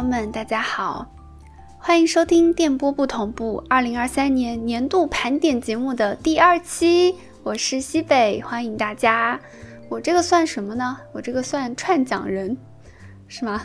[0.00, 1.06] 朋友们，大家好，
[1.78, 9.38] 欢迎收听电波不同步二零二三年年度盘点节目的第二期，我是西北，欢迎大家。
[9.90, 10.96] 我这个算什么呢？
[11.12, 12.56] 我这个算串讲人，
[13.28, 13.60] 是吗？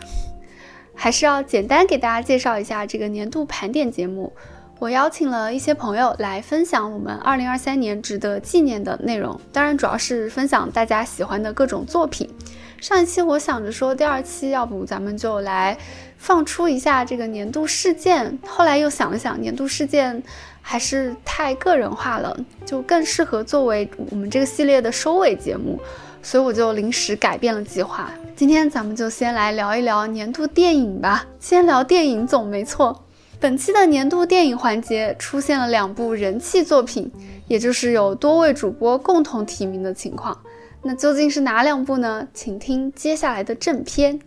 [0.93, 4.33] 还是要简单给大家介绍一下这个年度盘点节目。
[4.79, 12.29] 我邀请了一些朋友来分享我们二零二三年值得纪念的内容，当然主要是分享大家喜欢的各种作品。
[12.79, 15.77] 上一期我想着说，第二期要不咱们就来
[16.17, 20.21] 放出一下这个年度事件，后来又想了想，年度事件
[20.61, 25.79] 还是太个人化了，就更适合作为我们这个系列的收尾节目，
[26.21, 28.11] 所以我就临时改变了计划。
[28.35, 33.03] 今天咱们就先来聊一聊年度电影吧，先聊电影总没错。
[33.39, 37.11] 本期的年度电影环节出现了两部人气作品，
[37.47, 40.37] 也就是有多位主播共同提名的情况。
[40.87, 42.27] 那究竟是哪两部呢？
[42.31, 44.19] 请听接下来的正片。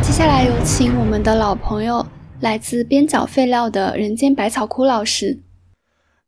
[0.00, 2.06] 接下来有请我们的老朋友，
[2.38, 5.43] 来自边角废料的人间百草枯老师。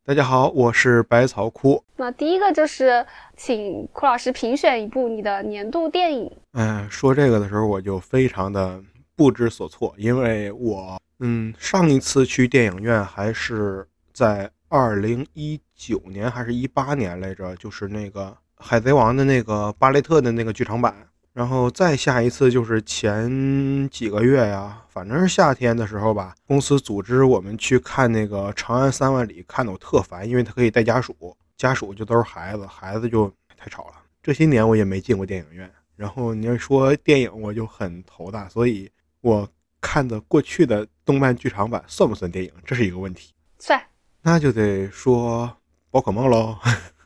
[0.06, 1.82] 大家好，我是百草枯。
[1.96, 3.04] 那第一个就是
[3.36, 6.30] 请枯老师评选一部你的年度电影。
[6.52, 8.80] 嗯，说这个的时候我就非常的
[9.16, 20.94] 不知所措，因为我嗯上一次去电影院还是在二零一九年还是一八年来着，就是那个海贼王的那个巴雷特的那个剧场版。
[21.36, 33.92] 然后再下一次就是前几个月呀，反正是夏天的时候吧，公司组织我们去看那个《长安三万里》，看的我特烦，因为他可以带家属，家属就都是孩子，孩子就太吵了。
[34.22, 39.46] 这些年我也没进过电影院，然后你要说电影，我就很头大，所以我
[39.78, 43.34] 看的过去的动漫剧场版算不算电影，这是一个问题。
[43.58, 43.78] 算，
[44.22, 45.54] 那就得说
[45.90, 46.56] 宝可梦喽。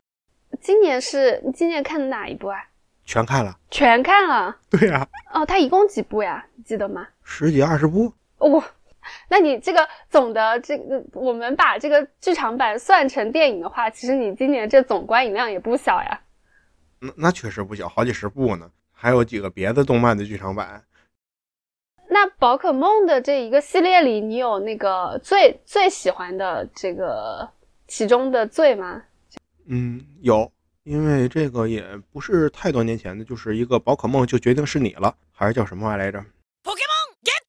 [0.63, 2.59] 今年是你今年看的哪一部啊？
[3.11, 4.57] 全看了，全看了。
[4.71, 5.05] 对呀。
[5.35, 6.47] 哦，它一共几部呀？
[6.55, 7.09] 你记得吗？
[7.25, 8.15] 十几二十部。
[8.39, 8.63] 哦，
[9.29, 16.21] 那你这个总的这个，我们把这个剧场版算成电影的话，其实你今年这总观影量也不小呀。
[17.01, 18.71] 那那确实不小，好几十部呢。
[18.93, 20.85] 还有几个别的动漫的剧场版。
[22.11, 27.51] 那宝可梦的这一个系列里，你有那个最最喜欢的这个
[27.89, 29.03] 其中的最吗？
[29.67, 30.53] 嗯，有。
[30.85, 36.19] 因为这个也不是太多年前的，就是一个宝可梦就决定是你了，还是叫什么玩意来着
[36.65, 37.41] ？Pokemon Get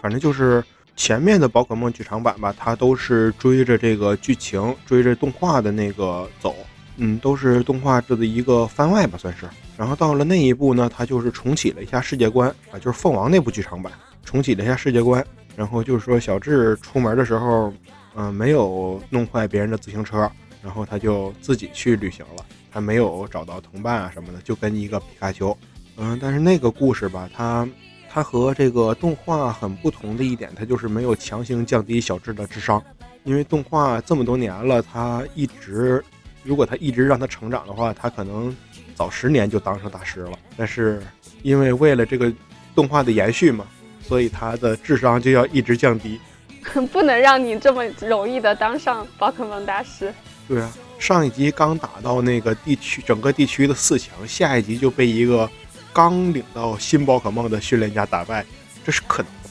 [0.00, 0.64] 反正就是
[0.96, 6.56] 前面的宝可梦剧场版吧，它都是追着这个剧情、追着动画的那个走，
[6.96, 9.46] 嗯，都是动画制的一个番外吧，算是。
[9.76, 13.92] 然后到了那一部呢，它就是重启了一下世界观啊，就是凤凰那部剧场版
[14.24, 15.24] 重启了一下世界观。
[15.54, 17.70] 然后就是说小智出门的时候，
[18.14, 20.30] 嗯，没有弄坏别人的自行车。
[20.66, 25.56] 然后他就自己去旅行了，他没有找到同伴啊什么的，就跟一个皮卡丘。
[25.96, 27.66] 嗯，但是那个故事吧，它
[28.10, 32.82] 它和这个动画很不同的一点，它就是没有强行降低小智的智商。
[33.22, 36.04] 因为动画这么多年了，他一直
[36.42, 38.54] 如果他一直让他成长的话，他可能
[38.96, 40.32] 早十年就当上大师了。
[40.56, 41.00] 但是
[41.42, 42.32] 因为为了这个
[42.74, 43.64] 动画的延续嘛，
[44.02, 46.20] 所以他的智商就要一直降低，
[46.90, 50.12] 不能让你这么容易的当上宝可梦大师。
[50.48, 55.50] 对啊，上一集刚打到那个地区，整个地区的四强，下一集就被一个
[55.92, 58.46] 刚领到新宝可梦的训练家打败，
[58.84, 59.48] 这是可能的。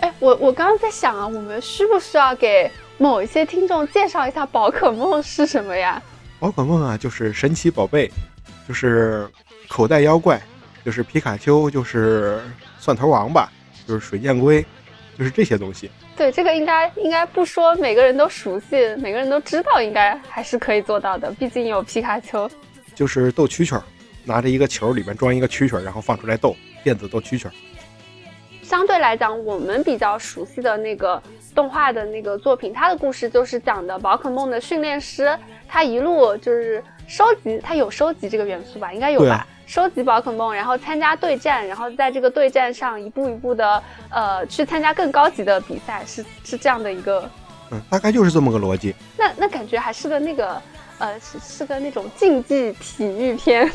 [0.00, 6.02] 哎，我我刚刚在想啊，我们需不需要给某一些听众介绍一下宝可梦是什么呀？
[6.38, 8.10] 宝可梦啊，就是神奇宝贝，
[8.68, 9.28] 就是
[9.68, 10.40] 口袋妖怪，
[10.84, 12.42] 就是皮卡丘，就是
[12.78, 13.50] 蒜头王吧，
[13.86, 14.64] 就是水箭龟，
[15.20, 15.90] 就是这些东西。
[16.16, 21.30] 对这个应该应该不说，每个人都熟悉，每个人都知道，应该还是可以做到的。
[21.32, 22.50] 毕竟有皮卡丘，
[22.94, 23.82] 就是斗蛐蛐儿，
[24.24, 27.52] 拿着一个球，里面装一个蛐蛐儿，然后放出来斗，电子斗蛐蛐儿。
[28.62, 31.22] 相对来讲，我们比较熟悉的那个
[31.54, 35.38] 动画的那个作品，它的故事就是讲的宝可梦的训练师，
[35.68, 38.90] 他一路就是收集，他有收集这个元素吧？
[38.94, 39.46] 应该有吧？
[39.70, 43.80] 收集宝可梦，然后参加对战，然后在这个对战上一步一步的，
[44.10, 47.30] 呃，去参加更高级的比赛，是是这样的一个，
[47.70, 48.92] 嗯，大概就是这么个逻辑。
[49.16, 50.60] 那那感觉还是个那个，
[50.98, 53.70] 呃，是是个那种竞技体育片。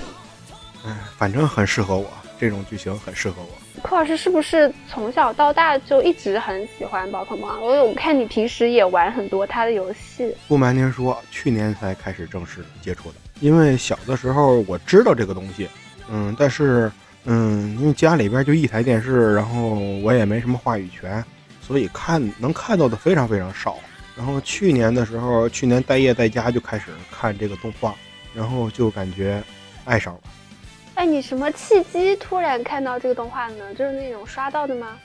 [0.86, 3.82] 嗯，反正很适合我，这种剧情很适合我。
[3.82, 7.58] 库老师是不是从小到大就一直很喜欢宝可梦啊？
[7.62, 10.36] 我有看你平时也玩很多他的游戏。
[10.46, 15.70] 不瞒您说，去年才开始正式接触的，因为小的时候我知道这个东西。
[16.10, 16.92] 嗯，但是
[17.26, 21.24] 嗯，因为家里边就一台电视，然后我也没什么话语权，
[21.62, 23.78] 所以看能看到的非常非常少。
[24.16, 27.94] 然后去年的时候，去年待业在家就开始看这个动画，
[28.34, 29.44] 然后就感觉
[29.84, 30.20] 爱上了。
[30.94, 33.74] 哎，你什么契机突然看到这个动画呢？
[33.74, 34.96] 就是那种刷到的吗？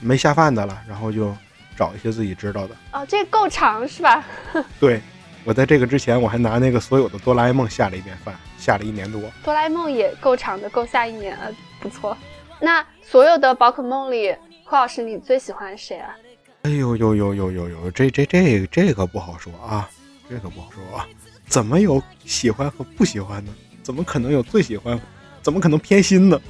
[0.00, 1.34] 没下饭的了，然后就
[1.76, 2.76] 找一些自己知道的。
[2.92, 4.24] 哦，这够长是吧？
[4.78, 5.00] 对，
[5.44, 9.20] 我在这个之前我还拿那个所有的哆啦 A 梦下了一遍饭，下了一年多。
[9.42, 11.50] 哆啦 A 梦也够长的，够下一年啊，
[11.80, 12.16] 不错。
[12.60, 14.32] 那所有的宝可梦里，
[14.64, 16.14] 霍老师你最喜欢谁啊？
[16.62, 19.90] 哎呦呦呦呦呦呦，这这这这个不好说啊，
[20.30, 21.04] 这个不好说啊，
[21.48, 23.52] 怎么有喜欢和不喜欢呢？
[23.82, 25.00] 怎么可能有最喜欢？
[25.42, 26.40] 怎么可能偏心呢？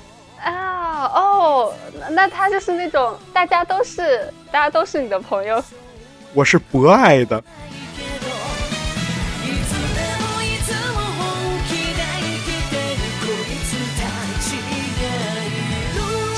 [0.44, 1.72] 啊哦，
[2.10, 5.64] 那他就是那种大家都是大家都是你的朋友。
[6.34, 7.42] 我是博爱的。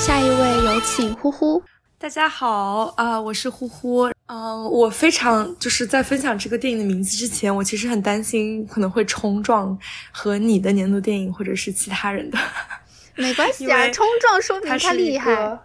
[0.04, 1.62] 下一位有请呼呼。
[1.98, 4.02] 大家好啊，我是呼呼。
[4.26, 9.78] 嗯，我非常就是在分享这个电影的名字之前，我其实很担心可能会冲撞
[10.12, 12.38] 和你的年度电影或者是其他人的。
[13.16, 15.58] 没关系啊， 冲撞说明他厉害。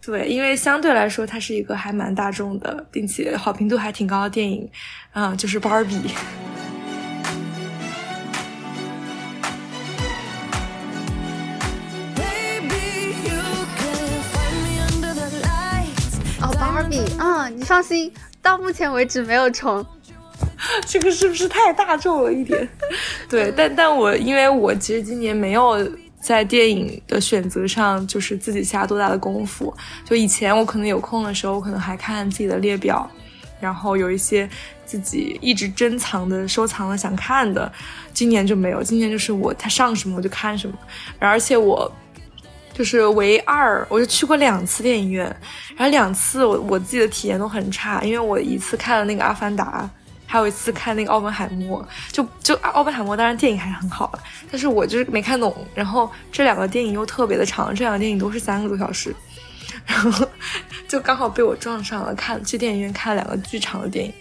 [0.00, 4.70] 对，因为相对来说，它是一个还蛮大众的，并且好评度还挺高的电影。
[5.12, 6.02] 嗯，就是芭比。
[17.48, 18.12] 你放心，
[18.42, 19.84] 到目前为止没有重。
[20.86, 22.68] 这个是不是太大众了一点？
[23.28, 25.90] 对，但但我因为我其实今年没有
[26.20, 29.74] 在电影的选择上就是自己下多大的功夫。
[30.04, 33.10] 就以前我可能有空的时候，我可能还看自己的列表，
[33.60, 34.48] 然后有一些
[34.84, 37.72] 自己一直珍藏的、收藏的想看的。
[38.12, 40.76] 今年就没有，今年就是我他上什么我就看什么，
[41.18, 41.90] 而且我。
[42.76, 45.24] 就是唯二，我就去过两次电影院，
[45.74, 49.88] 然后两次我我自己的体验都很差，因为我一次看了那个《阿凡达》，
[50.26, 51.82] 还有一次看那个《奥本海默》，
[52.12, 54.18] 就就《奥本海默》当然电影还是很好的，
[54.50, 55.56] 但是我就是没看懂。
[55.74, 59.16] 然后这两个电影又特别的长，这两个电影都是三个多小时，
[59.86, 60.28] 然后
[60.86, 64.12] 就刚好被我撞上了，看去电影院看了两个巨长的电影。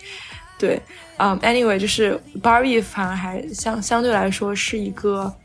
[0.58, 0.82] 对，
[1.18, 5.36] 嗯，anyway，就是《Barbie》反而还相相对来说是一个。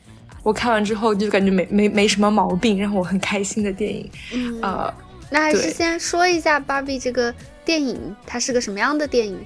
[0.51, 4.11] 我看完之后就感觉没没没什么毛病，让我很开心的电影。
[4.33, 4.93] 嗯，呃，
[5.31, 7.33] 那还是先说一下《芭比》这个
[7.65, 9.39] 电影，它是个什么样的电影？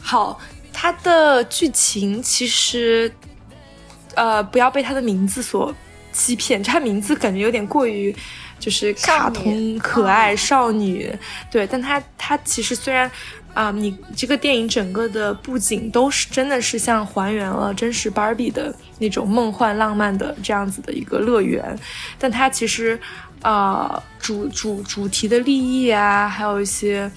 [0.00, 0.40] 好，
[0.72, 3.08] 它的剧情其实，
[4.16, 5.72] 呃，不要被它的名字所
[6.10, 8.12] 欺骗，它名字感觉有点过于
[8.58, 11.16] 就是卡通可爱少女。
[11.52, 13.08] 对，但它它其实虽然。
[13.58, 21.76] 啊，你这个电影整个的布景都是真的是像还原了真实芭比的那种梦幻浪漫的这样子的一个乐园，
[22.20, 22.96] 但它其实，
[23.42, 27.10] 啊，主主主题的立意啊，还有一些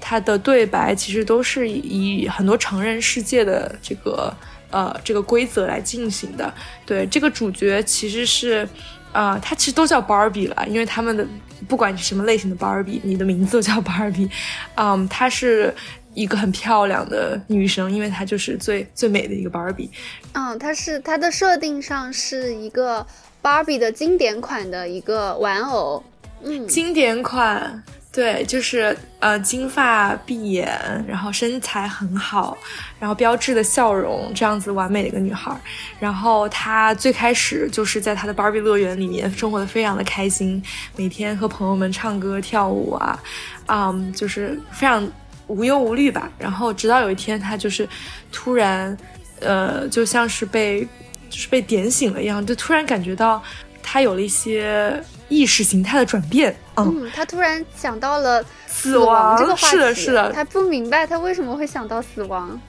[0.00, 4.36] 它的对白，其实都是以很多成人世界的这个
[4.72, 6.52] 呃这个规则来进行的。
[6.84, 8.68] 对，这个主角其实是。
[9.12, 11.26] 啊，它其实都叫 Barbie 了，因为他们的
[11.68, 14.30] 不管你什么类型的 Barbie，你的名字都叫 Barbie。
[14.76, 15.74] 嗯，她是
[16.14, 19.90] 一个很漂亮的女生，因为她就是最最美的一个 Barbie。
[20.32, 23.06] 嗯，她是她的设定上是一个
[23.42, 26.02] Barbie 的经典款的一个玩偶。
[26.42, 27.82] 嗯，经典款。
[28.16, 30.66] 对，就是呃，金发碧眼，
[31.06, 32.56] 然后身材很好，
[32.98, 35.54] 然后标志的笑容，这样子完美的一个女孩。
[36.00, 40.62] 然后她最开始就是在她的芭比乐园里面生活的非常的开心，
[40.96, 43.22] 每天和朋友们唱歌跳舞啊，
[43.66, 45.06] 嗯，就是非常
[45.46, 46.32] 无忧无虑吧。
[46.38, 47.86] 然后直到有一天，她就是
[48.32, 48.96] 突然，
[49.40, 50.88] 呃，就像是被
[51.28, 53.42] 就是被点醒了一样，就突然感觉到
[53.82, 54.98] 她有了一些。
[55.28, 62.60] 意识形态的转变，嗯，他突然想到了死亡这个话题，是的，是的，他不明白他为什么会想到死亡，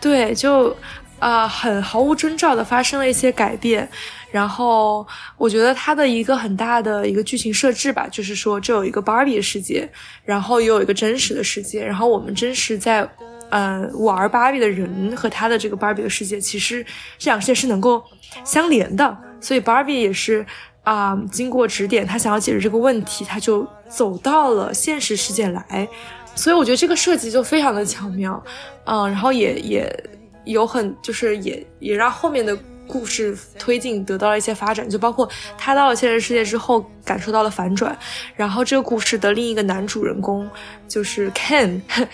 [0.00, 0.76] 对，就
[1.18, 3.88] 啊，很毫无征兆的发生了一些改变，
[4.30, 5.04] 然后
[5.36, 9.88] 我觉得他的一个很大的一个剧情设置吧，就是说这有一个芭比的世界，
[10.24, 13.08] 然后又有一个真实的世界，然后我们真实在
[13.48, 16.84] 呃玩芭比的人和他的这个芭比的世界，其实
[17.18, 18.04] 这两世界是能够
[18.44, 20.46] 相连的，所以芭比也是。
[20.84, 25.88] 啊，经过指点，他想要解决这个问题，他就走到了现实世界来，
[26.34, 28.40] 所以我觉得这个设计就非常的巧妙，
[28.84, 30.04] 嗯，然后也也
[30.44, 35.26] 有很就是也也让后面的故事推进得到了一些发展，就包括
[35.56, 37.96] 他到了现实世界之后感受到了反转，
[38.36, 40.46] 然后这个故事的另一个男主人公
[40.86, 41.80] 就是 Ken。
[41.88, 42.06] I'm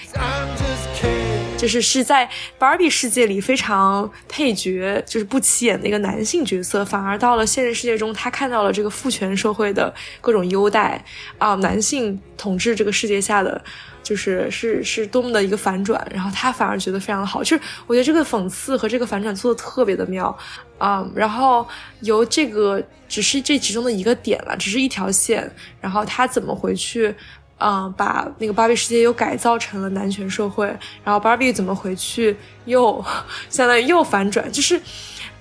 [0.57, 1.30] just
[1.61, 2.27] 就是是在
[2.59, 11.05] 芭比世界里非常配角，就是不起眼的一个男性角色，反而到了现实世界中，他看到了这个父权社会的各种优待
[11.37, 13.63] 啊，男性统治这个世界下的。
[14.03, 20.37] 就是是是多么的一个反转，然后他反而觉得非常的好，就是我觉得这个讽刺和这个反转做的特别的妙，
[20.79, 21.65] 啊，然后
[22.01, 25.49] 由这个只是这其中的一个点了，只是一条线，
[25.83, 27.15] 然后他怎么回去，
[27.61, 30.67] 嗯，把那个芭比世界又改造成了男权社会，
[31.05, 33.05] 然后芭比怎么回去又
[33.49, 34.81] 相当于又反转，就是，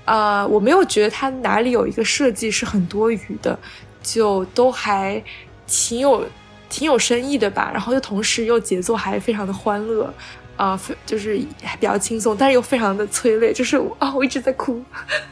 [0.05, 3.57] 呃，我没有觉得它哪里有一个设计是很多余的，
[4.03, 5.23] 就都还
[5.65, 6.23] 挺有。
[6.71, 10.07] 挺有深意的吧，然后又同时又节奏还非常的欢乐，
[10.55, 14.79] 啊，就是比较轻松，但是又非常的催泪，就是啊，我一直在哭，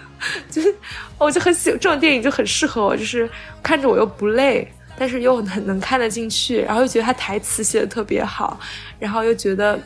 [0.50, 0.76] 就是
[1.20, 3.30] 我就很喜欢这种电影，就很适合我，就是
[3.62, 4.68] 看着我又不累，
[4.98, 8.60] 但是又很能看得进去，然后又觉得他台词写的特别好，
[9.00, 9.80] 然后又觉得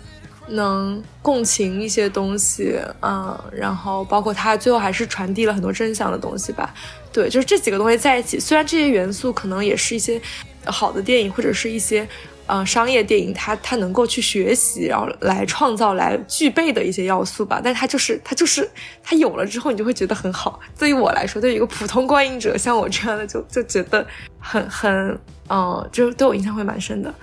[0.47, 6.73] 能共情一些东西，嗯，然后包括他最后还是传递了很多真相的东西吧，
[7.11, 10.21] 对，就是这几个东西在一起，虽然这些元素可能也是一些。
[10.65, 12.07] 好的电影或者是一些，
[12.51, 17.61] 呃，商业电影，它它能够去学习，然后来创造、来具备的一些要素吧。
[17.63, 18.69] 但它就是它就是
[19.01, 20.59] 它有了之后，你就会觉得很好。
[20.77, 24.05] 对于我来说，对于一个普通观影者，像我这样的，就就觉得
[24.37, 25.17] 很很，
[25.49, 27.13] 嗯，就对我印象会蛮深的。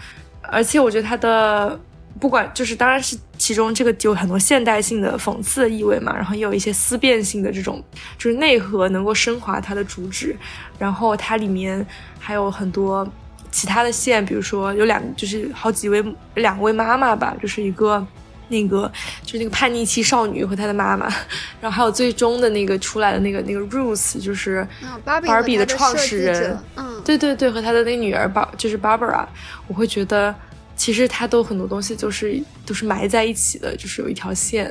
[0.40, 1.78] 而且我觉得它的
[2.18, 7.84] 不管就是，当然是其中这个有很多现代性的讽刺的意味嘛，然后也有一些思辨性的这种，
[8.16, 10.34] 就是内核能够升华它的主旨。
[10.78, 11.86] 然后它里面
[12.18, 13.06] 还有很多。
[13.50, 18.04] 其他的线，比如说有两，就是好几位两位妈妈吧，就是一个
[18.48, 18.90] 那个
[19.22, 21.06] 就是那个叛逆期少女和她的妈妈，
[21.60, 24.66] 然后还有最终的那个出来的那个那个 Ruth，就是
[25.04, 29.26] 芭比的创始人，嗯，对对对，和她的那女儿巴就是 Barbara，
[29.66, 30.34] 我会觉得
[30.76, 34.64] 其实她都很多东西就是都是埋在一起的，就是有一条线，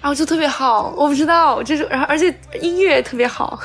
[0.00, 3.60] 然后就特别好，我不知道，就是然后而且音乐特别好，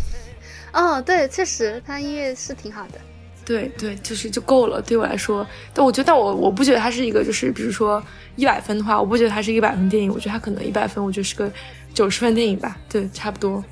[0.72, 3.00] 哦，对，确实他音乐是挺好的。
[3.44, 4.80] 对对，就是就够了。
[4.80, 8.02] 对我来说，但我觉得，但我我不觉得它是一个，就是比如说
[8.36, 10.10] 一百分的话，我不觉得它是一百分电影。
[10.10, 11.52] 我觉得它可能一百分，我觉得是个
[11.92, 12.78] 九十分电影吧。
[12.88, 13.62] 对，差不多。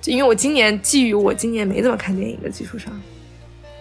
[0.00, 2.90] 就因为我今年基于我今年没怎么看电影的基础上，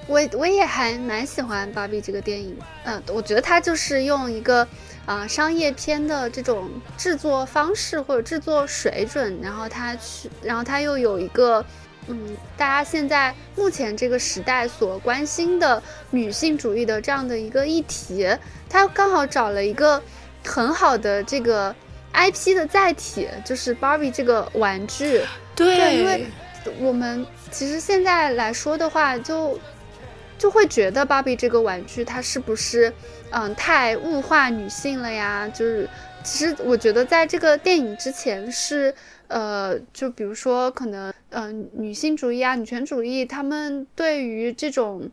[0.07, 2.57] 我我也还蛮喜欢《芭比》这个电影。
[2.83, 4.67] 嗯，我觉得它就是用一个
[5.05, 11.65] 啊商业片的这种制作方式或者制作水准，然后它去，然后它又有一个。
[12.07, 15.81] 嗯，大家现在目前这个时代所关心的
[16.11, 18.27] 女性主义的这样的一个议题，
[18.69, 19.99] 它刚好找了一个
[20.45, 21.75] 很好的这个
[22.13, 25.21] IP 的载体，就是芭比这个玩具。
[25.55, 26.27] 对，因为
[26.79, 29.59] 我们其实现在来说的话，就
[30.37, 32.93] 就会觉得芭比这个玩具它是不是
[33.31, 35.49] 嗯太物化女性了呀？
[35.49, 35.89] 就是
[36.23, 38.93] 其实我觉得在这个电影之前是。
[39.27, 45.09] 呃，就比如说，可能，嗯，女性主义啊，女权主义，他们对于这种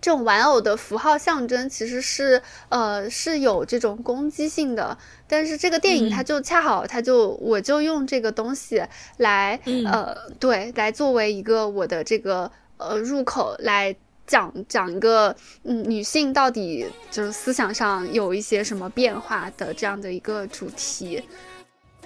[0.00, 4.96] 这种玩偶的符号象征，其实是，呃，是有这种攻击性的。
[5.26, 8.82] 但是这个电影，它就恰好，它就我就用这个东西
[9.18, 13.94] 来，呃，对，来作为一个我的这个呃入口，来
[14.26, 21.22] 讲讲一个，嗯，女性到底就是思想上有一些什么变化的这样的一个主题。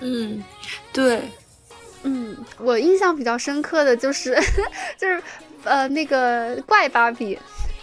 [0.00, 0.42] 嗯，
[0.92, 1.20] 对，
[2.02, 4.34] 嗯，我印象比较深刻的就是，
[4.98, 5.22] 就是
[5.64, 7.38] 呃，那个怪芭比，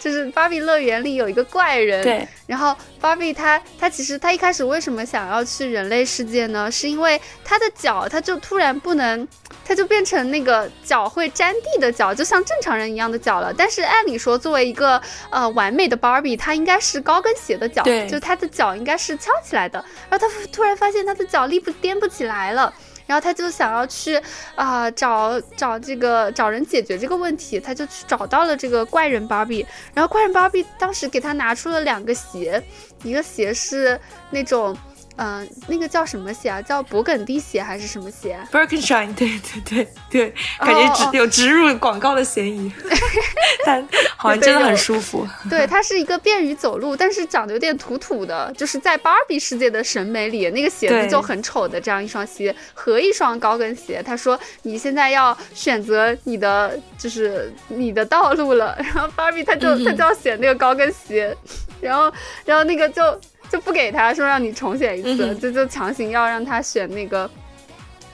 [0.07, 6.71] 就是芭比乐园里有一个怪人，对，然后芭比她她其实她一开始为什么想要去人类世界呢？
[6.71, 9.27] 是因为她的脚，她就突然不能。
[9.65, 13.53] 她就变成那个脚会沾地的脚，就像正常人一样的脚了。
[13.53, 19.83] 但是按理说，作为一个呃完美的芭比，她应该是高跟鞋的脚，就她的脚应该是翘起来的。
[20.09, 22.73] 然后她突然发现她的脚立不颠不起来了，
[23.07, 24.21] 然后他就想要去
[24.53, 29.65] 啊找找这个找人解决这个问题，他就去找到了这个怪人芭比。
[29.95, 32.61] 然后怪人芭比当时给他拿出了两个鞋，
[33.03, 33.99] 一个鞋是
[34.29, 34.77] 那种。
[35.17, 36.62] 嗯，那个叫什么鞋啊？
[36.62, 42.71] 叫勃艮第鞋还是什么鞋？Birkenstein，对对对对，感觉植有植入广告的嫌疑，
[43.65, 45.27] 但好像真的很舒服。
[45.50, 54.03] 对，它是一个便于走路，但是长得有点土土的，就是在芭比世界的审美里，那个鞋子就很丑的这样一双鞋和一双高跟鞋。
[54.03, 61.36] 他说：“你现在要选择你的，就是你的道路了。”然后芭比他就他就要选那个高跟鞋，
[61.81, 62.13] 然后
[62.45, 63.01] 然后那个就。
[63.49, 67.29] 就不给他说让你重选一次，就就强行要让他选那个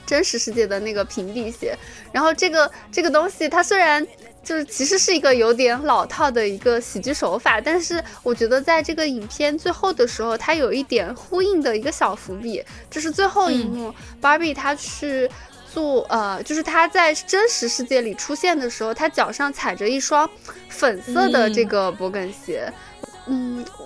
[0.05, 1.75] 真实世界的那个平底鞋。
[2.11, 4.05] 然后这个这个东西，它虽然
[4.43, 15.29] 就是其实是一个有点老套的一个喜剧手法，但是我觉得在这个影片最后的时候，它有一点呼应的一个小伏笔，就是最后一幕，Barbie 她去
[15.73, 20.29] 做，呃，就是她在真实世界里出现的时候，他脚上踩着一双
[20.69, 22.65] 粉色的这个博根鞋。
[22.67, 22.73] 嗯，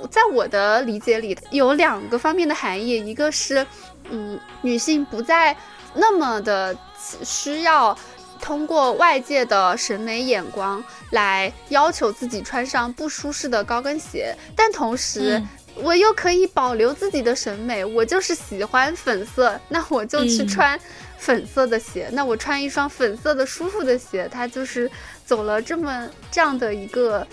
[0.10, 3.66] 在我的理解里有两个方面的含义，一个是，
[4.10, 5.56] 嗯，女性不再
[5.94, 6.76] 那么的
[7.24, 7.98] 需要。
[8.40, 15.42] 通过外界的审美眼光来要求自己穿上不舒适的高跟鞋，但同时
[15.74, 20.80] 我又可以保留自己的审美，我就是喜欢粉色，那我就去穿
[21.18, 22.10] 粉色的鞋。
[22.12, 24.90] 那我穿一双粉色的舒服的鞋，它就是
[25.26, 27.26] 走了这么这样的一个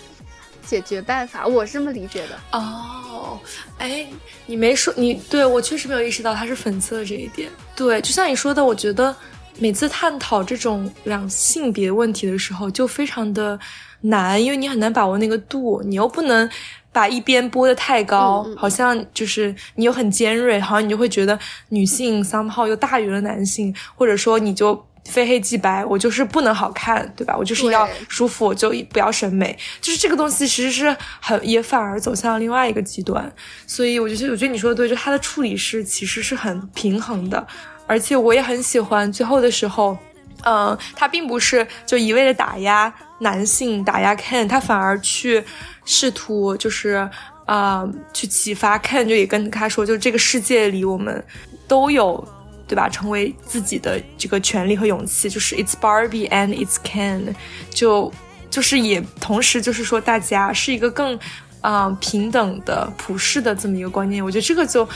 [0.67, 2.59] 解决办法，我是这么理解的。
[2.59, 3.39] 哦，
[3.79, 4.07] 哎，
[4.47, 7.51] 你没说你对我确实没有意识到它是粉色这一点。
[7.77, 9.15] 对，就像你说的，我觉得。
[9.57, 13.57] 每次探讨这种两性别问题的时候，就非常的
[14.01, 16.51] 难，因为你很难把握那个度，你又不能
[16.91, 24.75] 把一边拨的太高，好像就是你又很尖锐，好像你就会觉得女性 somehow 又大于了男性，或者说你就
[25.05, 27.37] 非黑即白，我就是不能好看，对吧？
[27.37, 33.31] 我就是要舒服，我就不要审美，就是这个东西其实是很也反而走向了另外一个极端，
[33.67, 37.47] 所以我觉得我觉得你说的对，就他的处理是其实是很平衡的。
[37.87, 39.97] 而且我也很喜欢最后的时候，
[40.43, 45.45] 嗯，他并不是就一味的打压男性，打压 Ken，他反而去
[45.85, 47.07] 试图就是，
[47.45, 51.23] 啊，去启发 Ken，就也跟他说，就这个世界里我们
[51.69, 52.27] 都有，
[52.75, 52.89] 对吧？
[52.89, 57.33] 成为自己的这个权利和勇气，就是 It's Barbie and It's Ken，
[57.71, 58.13] 就
[58.51, 61.17] 就是也同时就是说大家是一个更，
[61.61, 64.25] 啊，平等的普世的这么一个观念。
[64.25, 64.89] 我觉得这个就。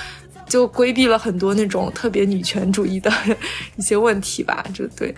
[0.49, 3.13] 就规避了很多那种特别女权主义的
[3.77, 5.15] 一些问题吧，就对。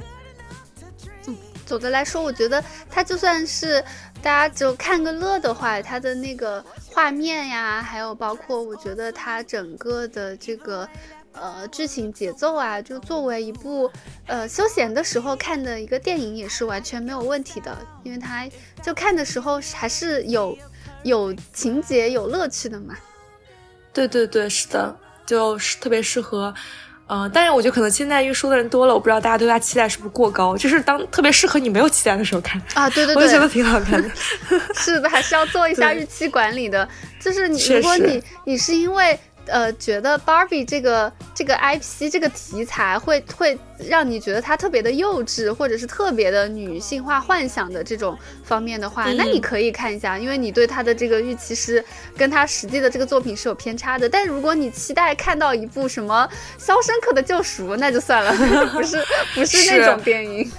[1.65, 3.81] 总的来说，我觉得它就算是
[4.21, 10.89] 大家就看个乐的话，它的那个画面呀，还有包括我觉得它整个的这个
[11.41, 13.91] 呃剧情节奏啊，就作为一部
[14.27, 18.47] 呃休闲的时候看的一个电影，也是完全没有问题的，因为它
[18.83, 20.57] 就看的时候还是有
[21.03, 22.95] 有情节、有乐趣的嘛。
[23.93, 24.95] 对对对，是的。
[25.27, 26.53] 就是特别适合，
[27.07, 30.57] 嗯，但是我觉得可能现在因为说的人多了，我不知道大家对他期待是不是过高。
[30.57, 34.11] 就是当特别适合你没有期待的时候看啊，对对对，我觉得挺好看的。
[34.75, 36.89] 是的，还是要做一下预期管理的。
[37.21, 39.17] 就是你，如果你你是因为。
[39.47, 51.85] 呃，觉得 Barbie 这个这个 IP 这个题材会会让你觉得它特别的幼稚，或者是特别的女性化幻想的这种方面的话，那你可以看一下，因为你对它的这个预期是
[52.17, 54.09] 跟它实际的这个作品是有偏差的。
[54.09, 56.29] 但如果你期待看到一部什么
[56.65, 58.33] 《肖申克的救赎》，那就算了，
[58.73, 60.51] 不是不是那种电影。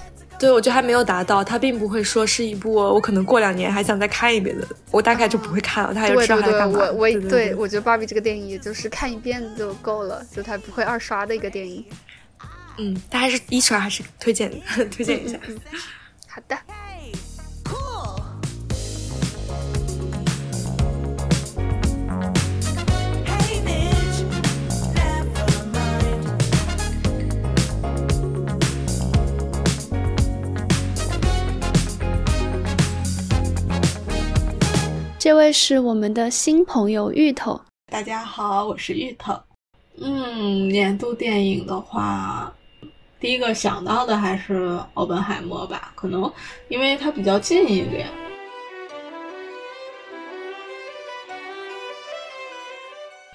[0.41, 5.93] 对，我觉得还没有达到，它并不会说是一部我可能过两年还想再看一遍的，我大概就不会看了。
[5.93, 6.79] 他就知道他干嘛。
[6.79, 11.85] 我我对我觉得芭比这个电影也就是看一遍就够了，就它不会二刷的一个电影。
[12.79, 14.51] 嗯，但还是一刷还是推荐
[14.89, 15.37] 推荐一下。
[16.27, 16.57] 好的。
[35.23, 37.61] 这位是我们的新朋友芋头。
[37.91, 39.39] 大家好，我是芋头。
[39.99, 42.51] 嗯，年度电影的话，
[43.19, 46.33] 第一个想到的还是奥本海默吧，可能
[46.69, 48.09] 因为它比较近一点。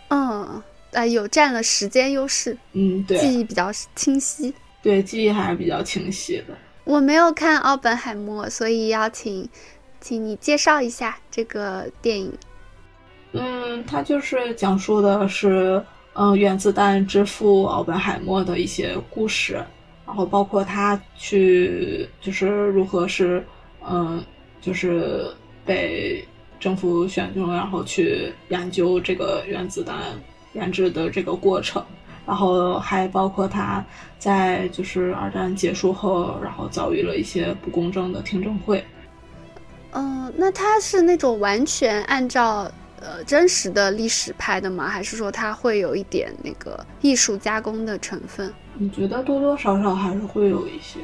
[0.09, 2.59] 嗯，哎，有占了时间优势。
[2.73, 4.53] 嗯，对，记忆比较清晰。
[4.83, 6.59] 对，记忆还是比较清晰的。
[6.83, 9.49] 我没有看奥本海默，所以邀请。
[10.07, 12.33] 请你介绍一下这个电影。
[13.33, 19.55] 嗯，它就是讲述的是，嗯，原子弹之父奥本海默的一些故事，
[20.07, 23.45] 然后包括他去就是如何是，
[23.85, 24.23] 嗯，
[24.61, 25.27] 就是
[25.65, 26.25] 被
[26.61, 29.97] 政府选中，然后去研究这个原子弹
[30.53, 31.85] 研制的这个过程，
[32.25, 33.85] 然后还包括他
[34.21, 38.85] 在就是二战结束后，然后遭遇了一些不公正的听证会。
[39.93, 42.71] 嗯，那它是那种完全按照
[43.01, 44.89] 呃真实的历史拍的吗？
[44.89, 48.53] 还是说它会有一点那个艺术加工的成分？
[48.75, 51.01] 你觉得多多少少还是会有一些。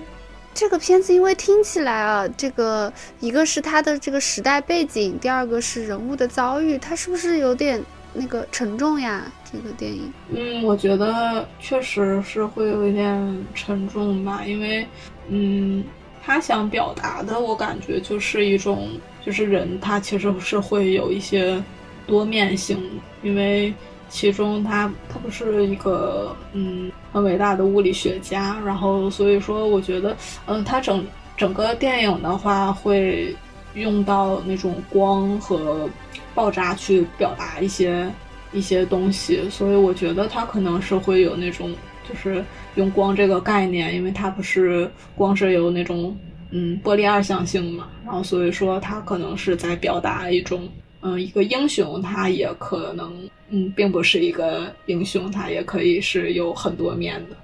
[0.52, 9.22] 这个片子因为听起来啊，这个一个是它的这个时代背景，第二个是人物的遭遇，它是不是有点那个沉重呀？
[9.50, 10.12] 这个电影？
[10.28, 14.86] 嗯，我觉得确实是会有一点沉重吧，因为
[15.28, 15.82] 嗯。
[16.24, 18.90] 他想表达的，我感觉就是一种，
[19.26, 21.60] 就是人他其实是会有一些
[22.06, 22.78] 多面性，
[23.22, 23.74] 因为
[24.08, 31.04] 其中他他不是一个嗯很伟大的物理学家，然后所以说我觉得嗯他整
[31.36, 33.34] 整个电影的话会
[33.74, 35.90] 用到那种光和
[36.34, 38.08] 爆炸去表达一些
[38.52, 41.74] 一些东西，所以我觉得他可能是会有那种。
[42.08, 46.16] 就是用光这个概念，因为它不是光是有那种
[46.50, 50.68] 嗯玻璃二象性嘛，然后所以说它可能是在表达一种
[51.00, 53.12] 嗯一个英雄，他也可能
[53.48, 57.36] 嗯并不是一个英雄，他也可以是有很多面的。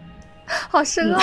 [0.47, 1.21] 好深奥，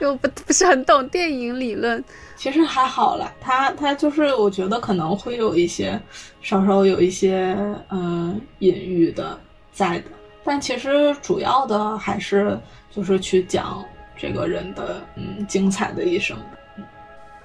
[0.00, 2.02] 又不不是很懂电影理论。
[2.36, 6.00] 其实还好了，他他就是我觉得可能会有一些
[6.40, 7.54] 稍稍有一些
[7.90, 9.38] 嗯隐喻的
[9.70, 10.04] 在的。
[10.46, 12.56] 但其实主要的还是
[12.88, 13.84] 就是去讲
[14.16, 16.38] 这个人的嗯精彩的一生。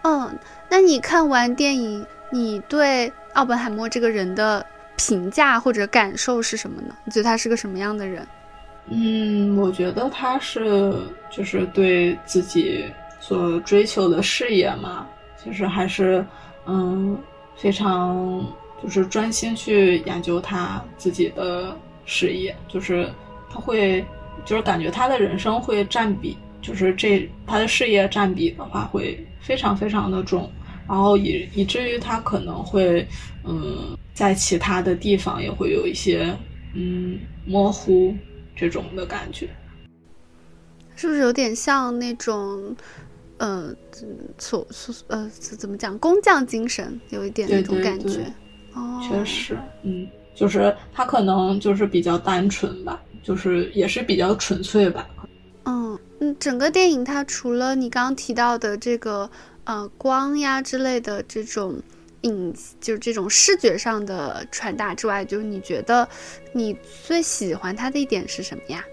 [0.04, 0.38] 嗯，
[0.70, 4.64] 那你看完电影，你对奥本海默这个人的
[4.96, 6.96] 评价或者感受是什么呢？
[7.04, 8.28] 你觉得他是个什么样的人？
[8.86, 10.94] 嗯，我觉得他是
[11.32, 12.86] 就是对自己
[13.20, 15.08] 所追求的事业嘛，
[15.44, 16.24] 其实还是
[16.68, 17.18] 嗯
[17.56, 18.46] 非常
[18.82, 21.76] 就是专心去研究他自己的。
[22.06, 23.10] 事业就是
[23.50, 24.04] 他会，
[24.46, 30.52] 就是感觉他的人生会占比，就是这他的事业占比的话会非常非常的重，
[30.88, 33.08] 然后以以至于他可能会，
[33.44, 36.36] 嗯，在其他的地方也会有一些
[36.74, 38.16] 嗯模糊
[38.56, 39.50] 这种的感觉，
[40.96, 42.76] 是不是有点像那种，
[43.38, 43.74] 呃，
[44.38, 48.26] 所所呃怎么讲工匠精神，有一点那种感觉，
[48.74, 50.08] 哦，确实，嗯。
[50.34, 55.08] 就是他可能就是比较单纯吧，就是也是比较纯粹吧。
[55.66, 59.30] 嗯嗯，整个电影它除了你刚刚提到的这个
[59.66, 61.80] 呃光呀之类的这种
[62.22, 66.08] 影，就是这种视觉上的传达之外，就是你觉得
[66.54, 68.84] 你最喜欢它的一点是什么呀？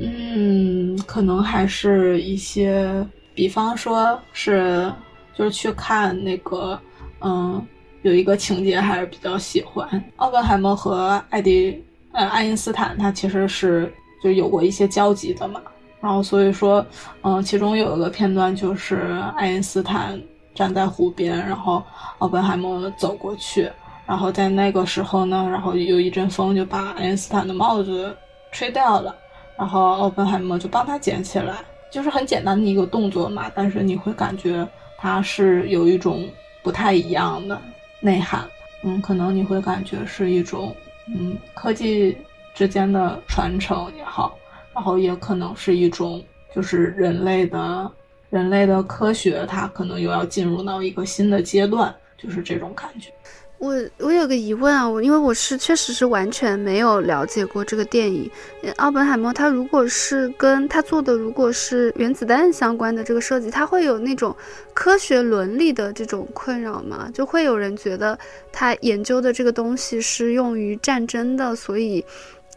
[0.00, 4.92] 嗯，可能还是一些，比方说是
[5.34, 6.78] 就是去看那个
[7.20, 7.66] 嗯。
[8.08, 13.92] 有一个情节还是比较喜欢，奥本海默和爱迪呃爱因斯坦，他其实是
[14.22, 15.60] 就有过一些交集的嘛。
[16.00, 16.84] 然后所以说，
[17.22, 20.18] 嗯，其中有一个片段就是爱因斯坦
[20.54, 21.82] 站在湖边，然后
[22.18, 23.70] 奥本海默走过去，
[24.06, 28.16] 然后在那个时候呢，然后有一阵风就把爱因斯坦的帽子
[28.52, 29.14] 吹掉了，
[29.58, 31.56] 然后奥本海默就帮他捡起来，
[31.92, 34.66] 就是很简单的一个动作嘛，但是你会感觉
[34.96, 36.26] 他是有一种
[36.62, 37.60] 不太一样的。
[38.00, 38.48] 内涵，
[38.82, 40.74] 嗯，可能你会感觉是一种，
[41.06, 42.16] 嗯，科技
[42.54, 44.38] 之间的传承也好，
[44.74, 46.22] 然后也可能是一种，
[46.54, 47.90] 就是人类的，
[48.30, 53.10] 人类的科学，它可能又要进入到一个新的阶段，就是这种感觉。
[53.58, 58.30] 我我有个疑问啊，我因为我是确实是完全没有了解过这个电影。
[58.76, 64.34] 奥本海默他如果是跟他做的如果是原子弹相关的这个设计，他会有那种
[64.72, 67.10] 科学伦理的这种困扰吗？
[67.12, 68.16] 就会有人觉得
[68.52, 72.04] 他研究的这个东西是用于战争的，所以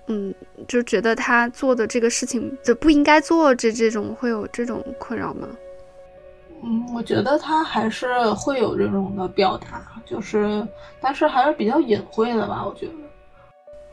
[0.05, 0.31] 嗯，
[0.67, 5.47] 就觉得他做的这个事情就不应该做，这这种会有这种困扰吗？
[6.63, 10.65] 嗯，我觉得他还是会有这种的表达，就是，
[10.99, 12.63] 但是还是比较隐晦的吧。
[12.65, 12.93] 我觉得，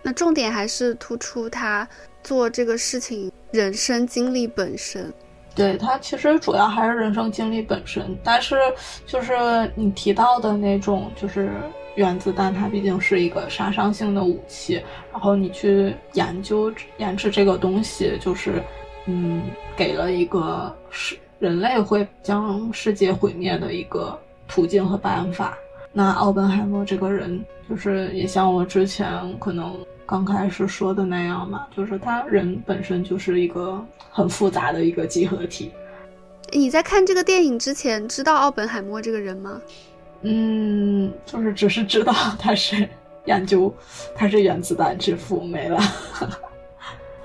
[0.03, 1.89] 那重点还是突出他
[2.23, 5.13] 做这个事情人生经历本身。
[5.55, 8.57] 对他其实主要还是人生经历本身，但是
[9.07, 9.35] 就是
[9.75, 11.51] 你提到的那种，就是
[11.97, 14.75] 原子弹，它毕竟是一个杀伤性的武器，
[15.11, 18.63] 然后你去研究研制这个东西，就是
[19.07, 19.43] 嗯，
[19.75, 21.19] 给了一个是。
[21.38, 25.57] 人类会将世界毁灭的一个途径和办法。
[25.92, 29.74] 那奥本海默这个人，就是也像我之前可能
[30.05, 35.72] 刚开始说的那样嘛，就是他人本身就是一个很复杂的一个集合体。
[36.53, 39.61] 你在看这个电影之前知道奥本海默这个人吗？
[40.22, 42.88] 嗯，就是只是知道他是
[43.27, 43.72] 研究，
[44.14, 45.81] 他是原子弹之父，没了。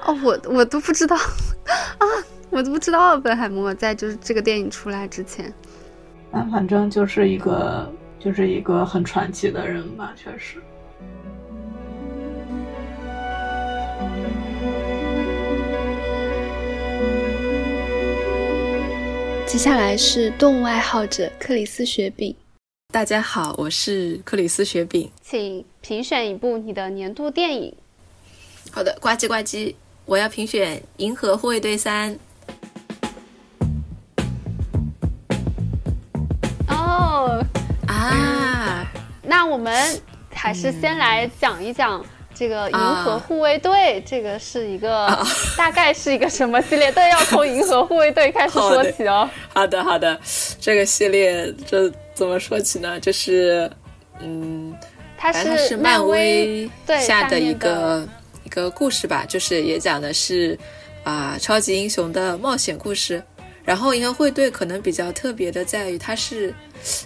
[0.05, 1.15] 哦，我我都不知道
[1.97, 2.05] 啊。
[2.49, 5.51] 我都不知道奥本海默在就是这个电影出来之前，
[6.31, 10.61] 啊反正就是一个就是一个很传奇的人吧，确实。
[19.47, 22.35] 接下来是动物爱好者克里斯雪饼。
[22.93, 27.75] 大家好，我是克里斯雪饼，请评选一部你的年度电影。
[28.71, 29.73] 好的，呱唧呱唧，
[30.05, 32.17] 我要评选银河护卫队三。
[36.67, 37.43] 哦。
[37.87, 38.91] 啊。
[39.23, 40.01] 那我们
[40.33, 42.03] 还是先来讲一讲
[42.35, 45.07] 这个银河护卫队这个是一个
[45.57, 49.29] 大概是一个什么系列对要从银河护卫队开始说起哦。
[49.53, 50.19] 好的好的。
[50.59, 52.99] 这个系列这怎么说起呢？
[52.99, 53.69] 就是
[54.19, 54.75] 嗯
[55.17, 58.07] 它是漫威下的一个
[58.53, 60.57] 个故事吧，就是也讲的是
[61.03, 63.23] 啊超级英雄的冒险故事。
[63.65, 66.53] 然后银河护卫队可能比较特别的在于，它是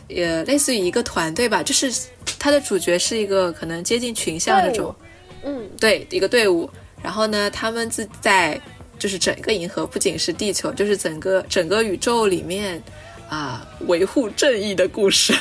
[0.07, 1.93] 也类似于一个团队吧，就是
[2.39, 4.95] 它的主角是一个可能接近群像那种，
[5.43, 6.67] 嗯，对，一个队伍。
[7.03, 8.59] 然后呢，他们自在
[8.97, 12.81] 就是整个银河，不仅是地球，就是整个整个宇宙里面
[13.29, 15.35] 啊，维护正义的故事。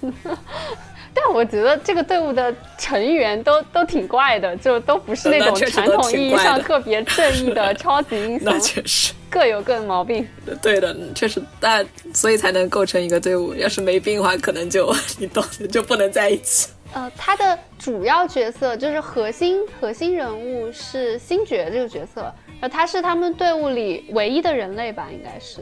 [1.14, 10.26] 但我觉得这个队伍的成员都都挺怪的，就都不是那种传统意义上特别正义的 超级英雄，那确实各有各的毛病。
[10.62, 13.54] 对的，确实，但所以才能构成一个队伍。
[13.54, 16.68] 要是没病的话，可能就 你懂，就不能在一起。
[16.94, 25.58] 呃，他的主要角色就是核心核心人物是星爵这个角色，呃，他是他们队伍里唯一的人类吧，应该是。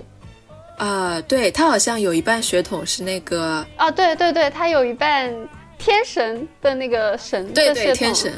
[0.81, 5.31] 啊，对他好像有一半血统是那个啊，对对对，他有一半
[5.77, 8.33] 天神的那个神对对天神。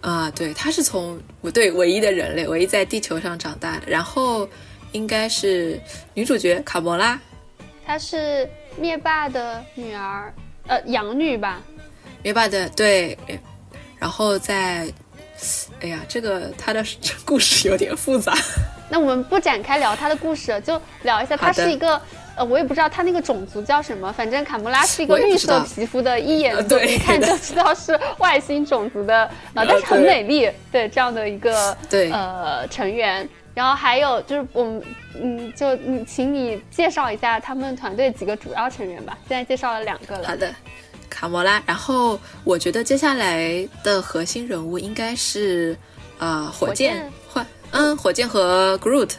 [0.00, 4.48] 啊，对，他是从不对唯一的人类，唯一在地球上长大的，然后
[4.92, 5.80] 应该是
[6.14, 7.18] 女主角卡魔拉，
[7.84, 10.32] 她是灭霸的女儿，
[10.68, 11.60] 呃，养女吧，
[12.22, 13.18] 灭霸的对，
[13.98, 14.86] 然后在，
[15.80, 16.84] 哎呀，这个他的
[17.24, 18.32] 故事有点复杂。
[18.88, 22.00] 那我们不展开聊他的故事，就聊一下他是一个，
[22.36, 26.56] 呃，我也不知道他那个种族叫什么，反正卡穆拉是一个绿色皮肤的，一眼
[26.88, 29.24] 一看就知道是外星种族的，
[29.54, 33.28] 呃，但是很美丽，对这样的一个对呃成员。
[33.54, 34.82] 然后还有就是我们，
[35.20, 39.18] 嗯，就你请你介绍一下他们团队几个主要成员吧。
[39.26, 40.28] 现在介绍了两个了。
[40.28, 40.54] 好的，
[41.10, 41.60] 卡魔拉。
[41.66, 45.76] 然后我觉得接下来的核心人物应该是
[46.18, 47.10] 呃火箭。
[47.70, 49.10] 嗯，火箭和 Groot，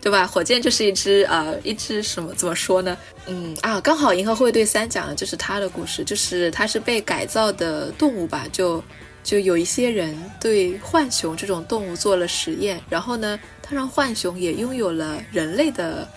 [0.00, 0.26] 对吧？
[0.26, 2.34] 火箭就是一只呃，一只什么？
[2.34, 2.96] 怎么说呢？
[3.26, 8.46] 嗯啊，刚好《银河护卫队三》讲的就是他的故事，就是他是被改造的动物吧？
[8.50, 8.82] 就
[9.22, 16.08] 就有一些人对浣熊这种动物做了实验，然后呢，他让浣熊也拥有了人类的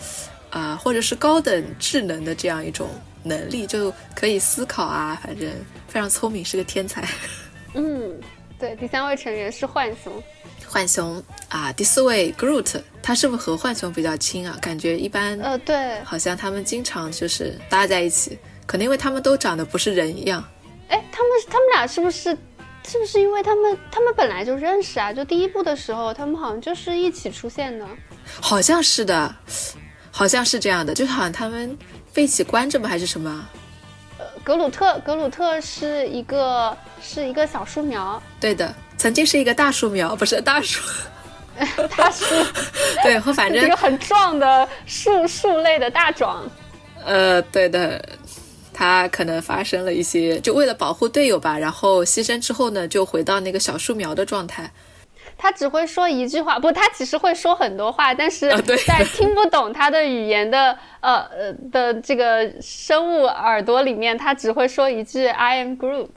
[0.49, 2.89] 啊，或者是高等智能的这样一种
[3.21, 5.47] 能力，就可以思考啊，反正
[5.87, 7.07] 非常聪明，是个天才。
[7.75, 8.19] 嗯，
[8.57, 10.23] 对，第三位成员是浣熊。
[10.75, 14.57] 浣熊啊，第四位 Groot，他是不是和浣熊比较亲啊？
[14.59, 15.39] 感觉一般。
[15.39, 20.43] 呃，对，好像他们经常就是搭在一起，可能因为他们都长得不是人一样。
[20.89, 22.37] 哎，他们他们俩是不是
[22.85, 25.13] 是不是因为他们他们本来就认识啊？
[25.13, 27.87] 就第一部的时候，他们好像就是一起出现的。
[28.41, 29.33] 好像是的，
[30.11, 31.77] 好像是这样的，就好像他们
[32.13, 32.89] 被一起关着吗？
[32.89, 33.47] 还是什么？
[34.17, 38.21] 呃，格鲁特，格鲁特是一个是一个小树苗。
[38.41, 38.75] 对的。
[38.97, 40.81] 曾经是一个大树苗， 不是大树，
[41.97, 42.25] 大树，
[43.03, 46.43] 对，和反正一个很壮的树树类的大壮。
[47.03, 48.03] 呃，对的，
[48.73, 54.71] 他可能发生了一些，就为了保护队友吧，然后牺牲之后呢，就回到那个小树苗的状态。
[55.37, 58.49] 他只会说一句话，不，他其实会说很多话，但是
[58.87, 66.07] 在听不懂他的语言的呃呃的这个生物耳朵里面，他只会说一句 “I am Groot”。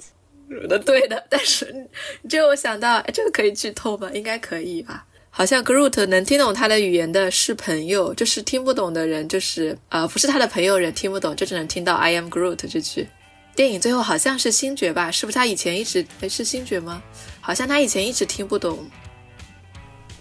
[0.69, 1.89] 的对的，但是
[2.29, 4.11] 就我想到，哎，这个可以剧透吗？
[4.13, 5.05] 应该可以吧？
[5.31, 13.07] 好像 Groot 能听懂他的语言的是朋友，就是听不懂的人，就是呃，不是他的朋友人听不懂，就只能听到 I am Groot 这句。
[13.55, 15.11] 电影最后好像是星爵吧？
[15.11, 17.03] 是不是他以前一直是星爵吗？
[17.41, 18.89] 好像他以前一直听不懂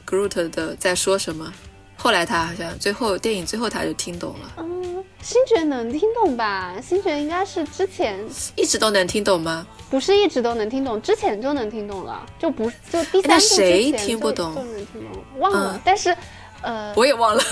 [0.06, 1.52] Groot 的在说什么，
[1.98, 4.54] 后来他好像最后电影最后他就听懂了。
[4.58, 6.76] 嗯，星爵能听懂吧？
[6.82, 8.24] 星爵应该是之前
[8.56, 9.66] 一直都能听懂吗？
[9.90, 15.82] 不是一直都能听懂，之前就能听懂了，就不就第三部之前听不懂就能听懂，忘了。
[15.84, 16.16] 但是，
[16.62, 17.42] 呃，我也忘了。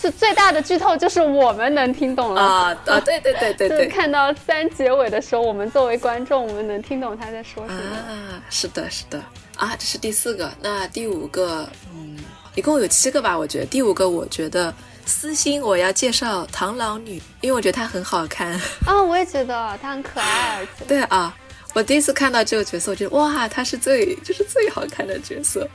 [0.00, 3.00] 是最大的剧透，就是我们能听懂了啊啊！
[3.00, 7.80] 对对对对对，看到三结尾的时候，我们作为观众，我们能听懂他在说什么。
[7.82, 9.22] 啊，是的，是的
[9.58, 12.16] 啊，这是第四个，那第五个，嗯，
[12.54, 13.36] 一共有七个吧？
[13.38, 14.74] 我觉得第五个，我觉得
[15.06, 18.52] 私心我要介绍螳螂女，因为我觉得她很好看
[18.86, 21.36] 啊，我也觉得她很可爱，而且 对啊。
[21.72, 25.68] 我第一次看到这个角色，我觉得哇，她是最就是最好看的角色。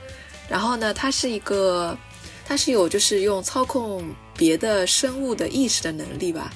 [0.46, 1.96] 然后呢，她是一个，
[2.44, 4.04] 她是有就是用操控
[4.36, 6.52] 别的生物的意识的能力吧？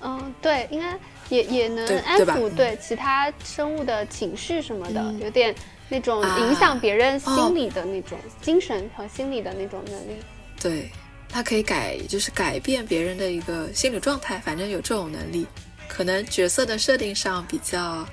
[0.00, 5.54] 嗯，对，应该也也能安抚对其他生物的情绪什么的，有点
[5.88, 10.16] 那种影响别人心理的那种精神和心理的那种能力。
[10.60, 10.90] 对，
[11.28, 15.46] 他可以改，就是改变别人的一个心理状态，反正有这种能力。
[15.88, 18.04] 可能角色的设定上比较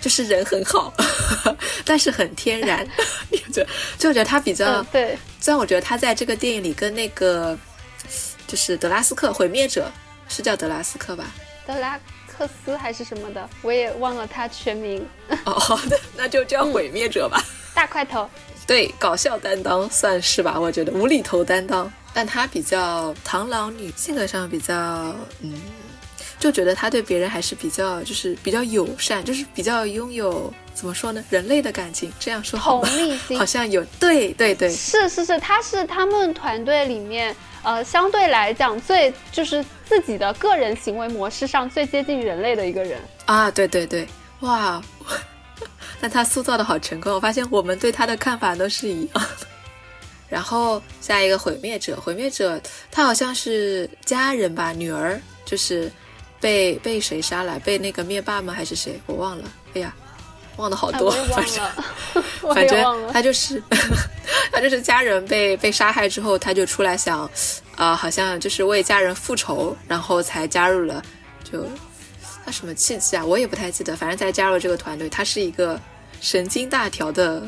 [0.00, 0.92] 就是人很好，
[1.84, 2.86] 但是很天然，
[3.52, 3.62] 就
[3.98, 5.18] 就觉得他比较对。
[5.40, 7.58] 虽然我觉得他在这个电影里跟那个
[8.46, 9.90] 就是德拉斯克毁灭者
[10.28, 11.32] 是叫德拉斯克吧？
[11.66, 11.98] 德拉
[12.40, 15.06] 克斯还是什么的，我也忘了他全名。
[15.44, 17.38] 哦，好的，那就叫毁灭者吧。
[17.76, 18.26] 大块头。
[18.66, 24.74] 对，搞笑担当算是吧，我觉得无厘头担当，但他比较螳螂女，性格上比较
[25.42, 25.52] 嗯。
[26.38, 32.10] 就觉得他对别人还是比较，就是比较友善，就是比较拥有怎么说呢，人类的感情。
[32.18, 44.06] 这样说同理心好像有，对对对，是是是，他是他们团队里面，呃，相对来讲最就是自己的个人行为模式上最接近人类的一个人啊，对对对，
[44.40, 44.82] 哇，
[46.00, 49.26] 那他塑造的好成功，我发现我们对他的看法都是一样。
[50.28, 55.90] 然后下一个毁灭者，毁灭者他好像是家人吧，女儿就是。
[56.42, 57.60] 被被谁杀了？
[57.60, 58.50] 被那个灭霸吗？
[58.50, 58.98] 还是谁？
[59.04, 59.44] 我忘了。
[59.74, 59.94] 哎呀，
[60.60, 61.10] 忘了好多。
[61.10, 61.64] 反正
[62.54, 63.62] 反正他就是
[64.52, 67.28] 他就是家人被被杀害之后，他就出来想，
[67.76, 71.02] 啊，好像就是为家人复仇，然后才加入了。
[71.42, 71.66] 就
[72.44, 73.24] 他什么契机啊？
[73.24, 73.96] 我也不太记得。
[73.96, 75.08] 反正才加入这个团队。
[75.08, 75.80] 他是一个
[76.20, 77.42] 神经大条的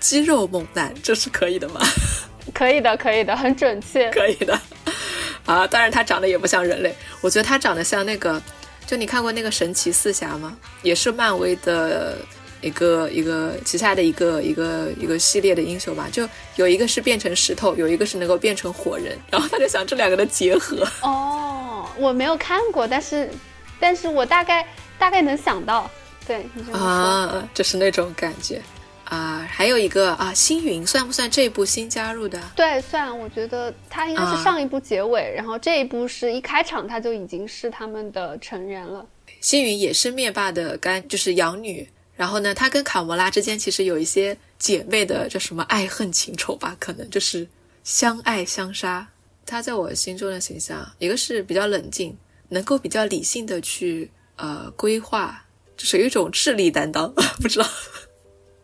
[0.00, 1.80] 肌肉猛男，这是可以的吗？
[2.54, 4.10] 可以的，可以的，很准确。
[4.10, 4.58] 可以的。
[5.46, 8.40] 啊，当然他长得也不像人类，我觉得他长得像那个，
[8.86, 10.56] 就你看过那个神奇四侠吗？
[10.82, 12.18] 也是漫威的
[12.66, 20.86] 一个一个旗下的一个一个一个系列的英雄吧，就有一个是变成石头，有一个是能够变成火人，然后他就想这两个的结合。
[21.02, 23.30] 哦，我没有看过，但是，
[23.78, 24.66] 但是我大概
[24.98, 25.90] 大概能想到，
[26.26, 28.60] 对，啊，就是那种感觉。
[29.04, 32.40] 啊，还有一个啊，星云算不算这一部新加入的？
[32.56, 33.16] 对，算。
[33.16, 39.06] 我觉得他应该是上一部结尾，然后这一部是一开场他就已经是他们的成员了。
[39.40, 41.88] 星云也是灭霸的干，就是养女。
[42.16, 47.46] 然后呢，他跟卡魔拉之间其实有一些姐妹的叫什么爱恨情仇吧，可能就是
[47.84, 49.06] 相爱相杀。
[49.44, 52.16] 他在我心中的形象，一个是比较冷静，
[52.48, 55.44] 能够比较理性的去呃规划，
[55.76, 57.68] 就是有一种智力担当， 不知道。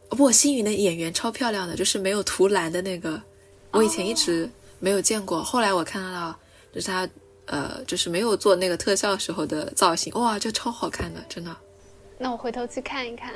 [0.08, 3.20] 不过星云的演员超漂亮的，就是没有涂蓝的那个，
[3.70, 4.48] 我以前一直
[4.80, 5.42] 没有见过。
[5.42, 6.36] 后来我看到，
[6.74, 7.08] 就是他，
[7.46, 11.56] 呃，就是没有做那个特效时候的造型，哇，就超好看的，真的。
[12.22, 13.32] 那我回头去看一看。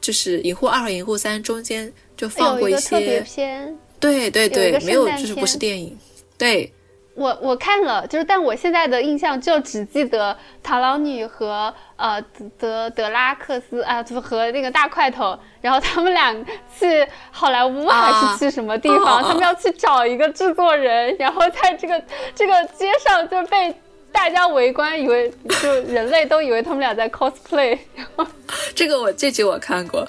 [0.00, 5.98] 就是《银护二》和《银护三》中间就放过一些特别片，对对对，没有，就是不是电影，
[6.38, 6.72] 对。
[7.16, 12.22] 我我看了，就是但我现在的印象就只记得螳螂女和呃
[12.56, 16.32] 德德拉克斯啊，和那个大块头，然后他们俩
[16.78, 19.22] 去好莱坞还是去什么地方？
[19.22, 22.02] 他们要去找一个制作人，然后在这个
[22.34, 23.74] 这个街上就被
[24.12, 27.78] 大家围观，以为就人类都以为他们俩在 cosplay。
[28.74, 30.06] 这个我这集我看过。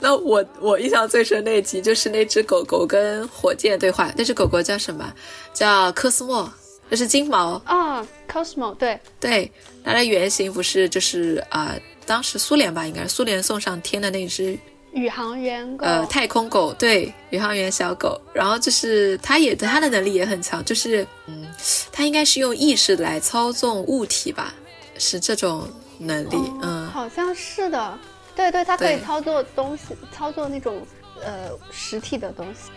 [0.00, 5.14] 那我我印象最深那集就是那只狗狗跟火箭对话，那只狗狗叫什么？
[5.54, 6.52] 叫科斯莫，
[6.88, 9.50] 那是金毛啊，Cosmo，对对，
[9.84, 14.58] 它的原型不是就是啊，当时苏联吧，应该是苏联送上天的那只
[14.96, 21.46] 宇航员狗，呃，太空狗，对，宇航员小狗，然后就是它也它的能力也很强，就是嗯，
[21.92, 24.54] 它应该是用意识来操纵物体吧，
[24.98, 27.98] 是这种能力，嗯，好像是的。
[28.34, 30.80] 对对，它可以操作东西，操作那种
[31.22, 32.70] 呃实体的东西。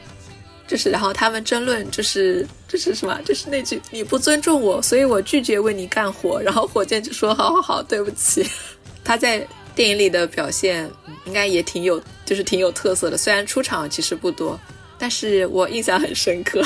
[0.67, 3.19] 就是，然后他们争论，就是就是什么？
[3.23, 8.45] 就是那句“你不尊重我，所以我拒绝为你干活。”然后火箭就说：“好好好，对不起。”
[9.03, 9.45] 他在
[9.79, 10.91] 电影里的表现
[11.23, 13.17] 应该也挺有，就是挺有特色的。
[13.17, 14.59] 虽然出场其实不多，
[14.97, 16.61] 但是我印象很深刻。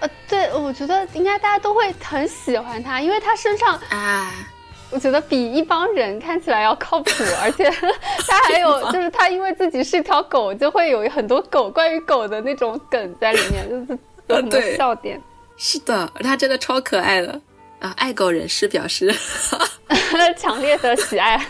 [0.00, 4.28] 呃，对，我觉得应该大家都会很喜欢他，因为他身上啊。
[4.90, 7.70] 我觉得比一帮人看起来要靠谱，而且
[8.26, 15.22] 他还有就是他因为自己是一条狗，就会有很多狗关于狗的那种梗在里面， 就是有很多笑点。
[15.56, 17.40] 是的，他真的超可爱的
[17.78, 17.94] 啊！
[17.96, 19.14] 爱狗人士表示
[20.36, 21.40] 强烈的喜爱。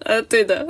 [0.00, 0.66] 呃，对的。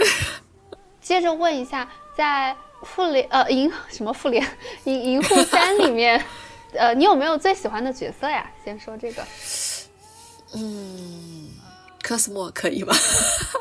[1.00, 4.46] 接着问一下，在复联呃银什么复联
[4.84, 6.22] 银银护三里面，
[6.74, 8.50] 呃，你有没有最喜欢的角色呀？
[8.64, 9.22] 先说这个。
[10.54, 11.48] 嗯。
[12.02, 12.94] 科斯莫可以吗？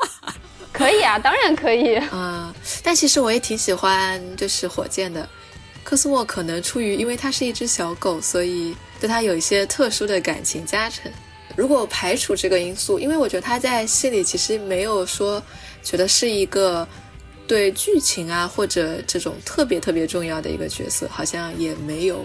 [0.72, 2.54] 可以啊，当然可以啊。
[2.84, 5.28] 但其实我也挺喜欢，就是火箭的。
[5.82, 11.10] 科斯莫可能出于因为它是一只小狗，所以对它有一些特殊的感情加成。
[11.56, 15.42] 如果排除这个因素，因为我觉得他在戏里其实没有说
[15.82, 16.86] 觉得是一个
[17.46, 22.24] 对剧情啊或者这种特别特别重要的一个角色，好像也没有。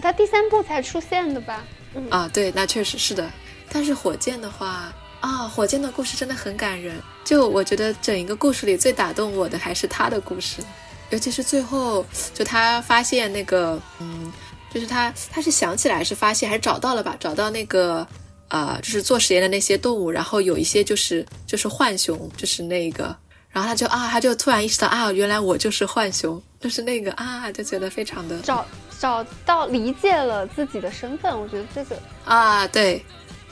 [0.00, 1.64] 他第三部才出现的吧？
[1.94, 3.30] 嗯啊，对，那确实是的。
[3.70, 6.96] 但是火箭的话，啊，火箭的故事真的很感人。
[7.24, 10.62] 就我觉得整一个故事里最打动我的还是他的故事，
[11.10, 12.04] 尤其是最后，
[12.34, 14.32] 就他发现那个，嗯，
[14.74, 17.16] 就是他他是想起来还是发现还是找到了吧？
[17.20, 18.06] 找到那个，
[18.48, 23.16] 呃，就是做实验的那些动物，然后有一些就是就是浣熊，就是那个，
[23.48, 28.66] 然后他就啊，他就突然意识到啊，原来我就是浣熊，就是那个啊，就觉得非常的找
[28.98, 31.40] 找到理解了自己的身份。
[31.40, 33.00] 我觉得这个啊，对。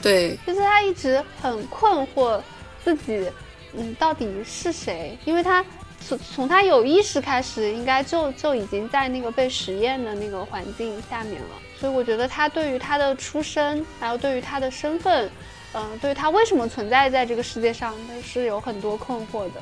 [0.01, 2.37] 对，就是他一直很困惑
[2.83, 3.25] 自己，
[3.73, 5.17] 嗯，到底是谁？
[5.23, 5.65] 因为他
[6.07, 11.49] 从从他有意识开始，应该就就已经在那个被实验的那个环境下面了。
[11.79, 15.29] 所以我觉得他对于他的出身，还有对于他的身份，
[15.73, 19.61] 嗯，对于他为什么存在在这个世界上，他是有很多困惑的。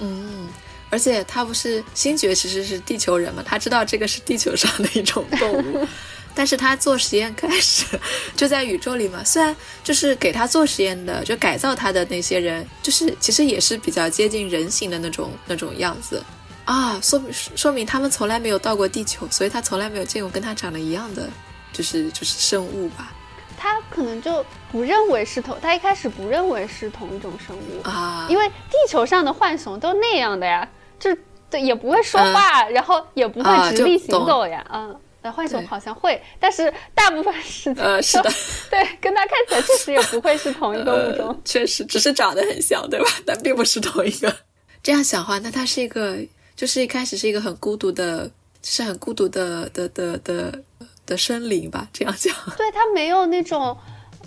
[0.00, 0.48] 嗯，
[0.90, 5.86] 而且他不是星爵，其实是地球人嘛，他知道这个是地球上的一种动物。
[6.34, 7.84] 但是他做实验开始
[8.36, 9.54] 就在宇宙里嘛，虽然
[9.84, 16.22] 就是给他做实验的，就改造他的那些人，就是其实也是比较接近人形的那种那种样子。
[16.64, 21.28] 啊，说明说明他们从来没有到过地球，所以他从来没有见过跟他长得一样的，
[21.72, 23.12] 就是就是生物吧。
[23.58, 27.82] 他可能就不认为是同，他一开始不认为是同一种生物。
[27.82, 30.68] 啊，因为地球上的浣熊都那样的呀，
[30.98, 31.16] 就
[31.50, 34.96] 对也不会说话，然后也不会直立行走呀，嗯。
[35.22, 38.30] 呃，浣熊好像会，但是大部分时间，呃，是的，
[38.68, 43.06] 对，跟它看起来确实也不会是同一个物种，确实，只是长得很像，对吧？
[43.24, 44.34] 但并不是同一个。
[44.82, 46.18] 这样想的话，那它是一个，
[46.56, 48.28] 就是一开始是一个很孤独的，
[48.64, 50.60] 是很孤独的的的的
[51.06, 51.88] 的生灵吧？
[51.92, 53.76] 这样讲，对，它没有那种，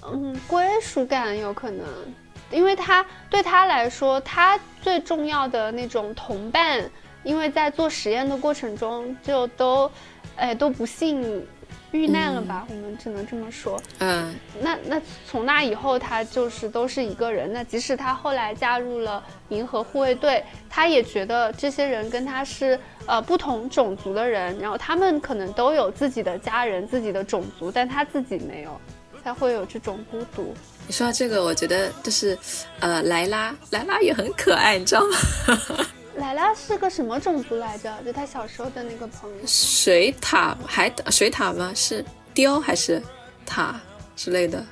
[0.01, 1.85] 嗯，归属感，有可能，
[2.51, 6.89] 因为它对它来说，它最重要的那种同伴，
[7.25, 9.91] 因为在做实验的过程中就都。
[10.35, 11.45] 哎，都不幸
[11.91, 12.67] 遇难了吧？
[12.69, 13.81] 我们只能这么说。
[13.99, 17.51] 嗯，那那从那以后，他就是都是一个人。
[17.51, 28.81] 那即使他后来加入了银河护卫队，他也觉得这些人跟他是呃不同种族的人，然后他们可能都有自己的家人、自己的种族，但他自己没有，
[29.23, 30.53] 才会有这种孤独。
[30.87, 32.37] 你说到这个，我觉得就是，
[32.79, 35.85] 呃，莱拉，莱拉也很可爱，你知道吗？
[36.25, 37.95] 莱拉是个什么种族来着？
[38.03, 41.71] 就他小时候的那个朋友，水獭海水獭吗？
[41.75, 42.03] 是
[42.33, 42.99] 雕还是
[43.45, 43.79] 塔
[44.15, 44.65] 之类的？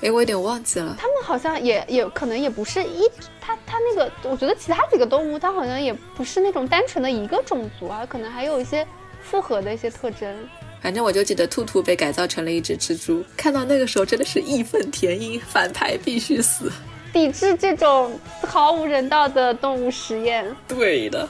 [0.00, 0.96] 哎，我有点忘记了。
[0.98, 3.06] 他们好像也也可能也不是一，
[3.38, 8.86] 他他那个，我觉得其他几个动物，它好像也不是那种单纯的一个种族啊，可能还有一些
[9.20, 10.34] 复合的一些特征。
[10.80, 16.72] 反正我就记得兔兔被改造成了一只蜘蛛，看到那个时候真的是义愤填膺，反派必须死。
[17.14, 20.44] 抵制这种毫无人道的动物实验。
[20.68, 21.26] 对的，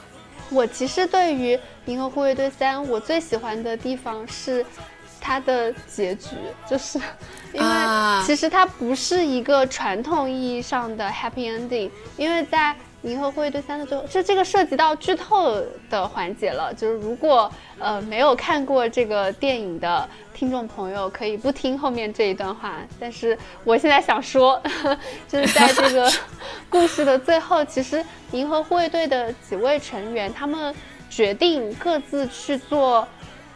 [0.49, 1.55] 我其实对于
[1.85, 4.65] 《银河护卫队三》，我最喜欢的地方是
[5.21, 6.35] 它的结局，
[6.67, 6.99] 就是
[7.53, 7.67] 因为
[8.25, 12.75] 其实它不是一个传统意义上的 happy ending，因为在。
[13.03, 15.61] 银河护卫队三的最后，就这个涉及到剧透
[15.91, 16.73] 的环节了。
[16.73, 22.75] 就是如果呃没有看过这个电影的听众朋友，可以不听后面这一段话。
[22.99, 24.61] 但是我现在想说，
[25.29, 26.11] 就是在这个
[26.69, 30.75] 故事的最后，其实银河护卫队的几位成员，他们
[31.09, 33.07] 决定各自去做，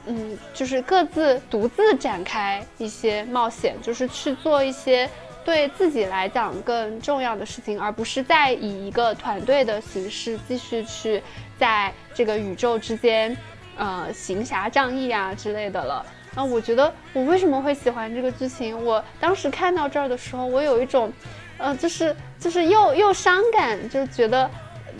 [0.05, 5.09] 嗯，就是各自独自展开一些冒险，就是去做一些。
[5.45, 11.23] 对自己来讲更重要的事情，而不是再以一个团队的形式继续去
[11.57, 13.35] 在这个宇宙之间，
[13.75, 16.05] 呃，行侠仗义啊之类的了。
[16.35, 18.85] 那我觉得我为什么会喜欢这个剧情？
[18.85, 21.11] 我当时看到这儿的时候，我有一种，
[21.57, 24.49] 呃，就是就是又又伤感，就觉得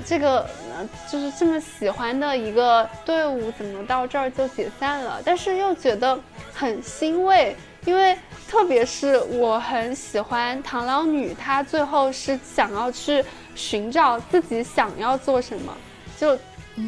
[0.06, 0.42] 这个
[0.76, 5.22] 呃就是这么喜欢的一个队伍，怎么到这儿就解散了？
[5.24, 6.20] 但是又觉得
[6.54, 7.56] 很欣慰。
[7.86, 8.16] 因为
[8.46, 13.24] 特别是我很喜欢螳螂女，她最后是想要去
[13.56, 15.74] 寻找自己想要做什么，
[16.18, 16.38] 就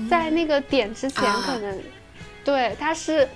[0.10, 1.82] 在那个点之前，可能
[2.44, 3.28] 对她是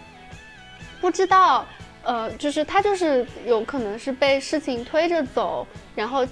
[1.06, 1.64] 不知道，
[2.04, 6.26] 呃，就是他就是有可能是被事情推着走，然后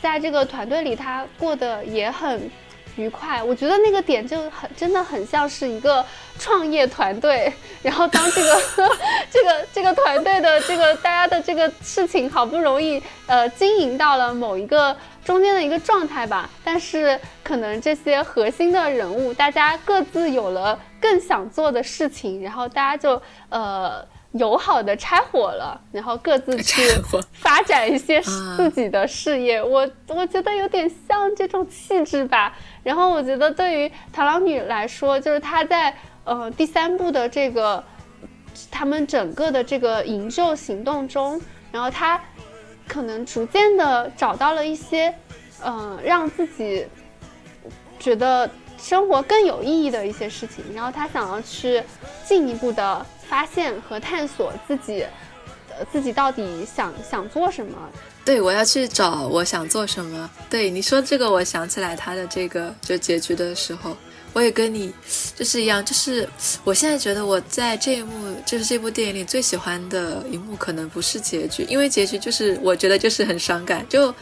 [0.00, 2.50] 在这个团队里，他过得也很。
[2.96, 6.06] 愉快，我觉得那个点就很真的很像是一个
[6.38, 7.52] 创业团队，
[7.82, 8.62] 然后当这个
[9.28, 24.06] 这个这个团队的这个大家的这个事情好不容易呃经营到了某一个中间的一个状态吧，但是可能这些核心的人物大家各自有了更想做的事情，然后大家就呃。
[24.34, 26.82] 友好的拆伙了，然后各自去
[27.32, 28.20] 发展一些
[28.56, 29.62] 自己的事业。
[29.62, 32.56] 我我觉得有点像这种气质吧。
[32.82, 37.82] 然后我觉得对于螳螂女来说，就是她在呃第三部的这个
[38.70, 42.20] 他们整个的这个营救行动中，然后她
[42.88, 45.14] 可能逐渐的找到了一些，
[45.64, 46.84] 嗯，让自己
[48.00, 51.80] 觉得生活更有意义的一些事情，然后她想要去
[52.24, 55.04] 进一步的发现和探索自己，
[55.70, 57.76] 呃，自己到底想想做什么。
[58.24, 60.30] 对，我要去找我想做什么。
[60.48, 63.96] 对你说这个，我想起来他的这个就结局的时候。
[64.32, 64.92] 我也跟你
[65.36, 66.28] 就是一样，就是
[66.64, 73.86] 我现在觉得我在这一幕，就是这部电影里最喜欢的一幕，可能不是结局，因为结局就是我觉得就是很伤感。
[73.88, 74.12] 就，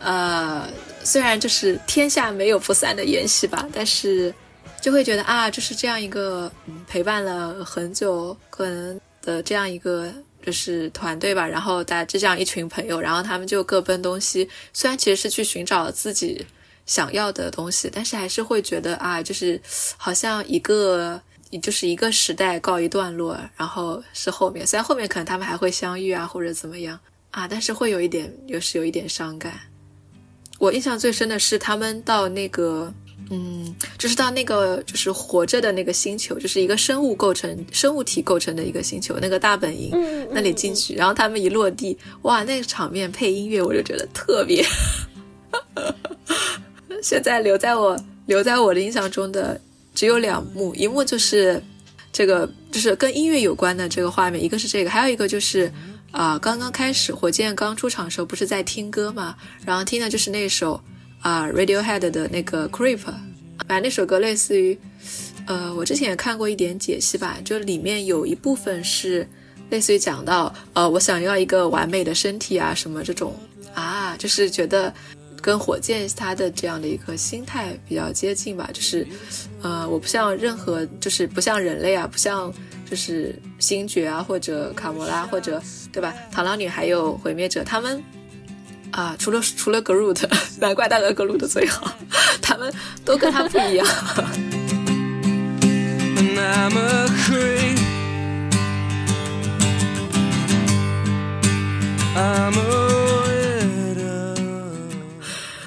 [0.00, 0.68] 呃，
[1.04, 4.34] 虽然就是天下没有不散的宴席吧，但是
[4.80, 6.50] 就会觉得啊，就是这样一个
[6.86, 10.12] 陪伴了很久可能的这样一个
[10.44, 16.46] 就是团队吧，然后大家就这样一群朋友，然后他们就各奔东西，虽然其实是去寻找自己。
[16.86, 19.60] 想要的东西，但是还是会觉得啊，就是
[19.96, 21.20] 好像一个，
[21.62, 26.98] 就是一个时代告一段落，然后是后面，虽然后面可能他们还会相遇啊，或者怎么样
[27.30, 29.60] 啊，但是会有一点，又是有一点伤感。
[30.58, 32.92] 我印象最深的是他们到那个，
[33.32, 39.92] 嗯，就是到那个就是活着的那个星球，就是一个生物构成、生物体构成的一个星球，那个大本营
[40.32, 44.64] 那里进去，然后他们一落地，哇，那个场面配音乐，我就觉得特别。
[47.02, 49.58] 现在留在我留在我的印象中的
[49.94, 51.62] 只有两幕，一幕就是
[52.12, 55.72] 这个就是跟音乐有关的这个画面，一个是这个，还有一个就是
[56.10, 60.80] 啊，刚刚开始火箭刚出场的时候不是在听歌嘛，然后听的就是那首
[61.20, 64.78] 啊 Radiohead 的那个 Creep，反正那首歌类似于
[65.46, 69.26] 呃，我之前也看过一点解析吧，就里面有一部分是
[69.70, 73.34] 类似于讲到呃，我想要一个完美的身体啊什么这种
[73.74, 74.92] 啊，就是觉得。
[75.42, 79.06] 跟火箭他的这样的一个心态比较接近吧，就是，
[79.62, 82.52] 呃，我不像任何，就是不像人类啊，不像
[82.84, 85.58] 就是星爵啊，或者卡魔拉，或者
[85.90, 86.14] 对吧？
[86.30, 88.04] 螳螂女还有毁灭者，他们
[88.92, 90.28] 啊，除了除了 Groot，
[90.60, 91.92] 难怪大哥 Groot 最好，
[92.42, 92.72] 他们
[93.04, 93.86] 都跟他不一样。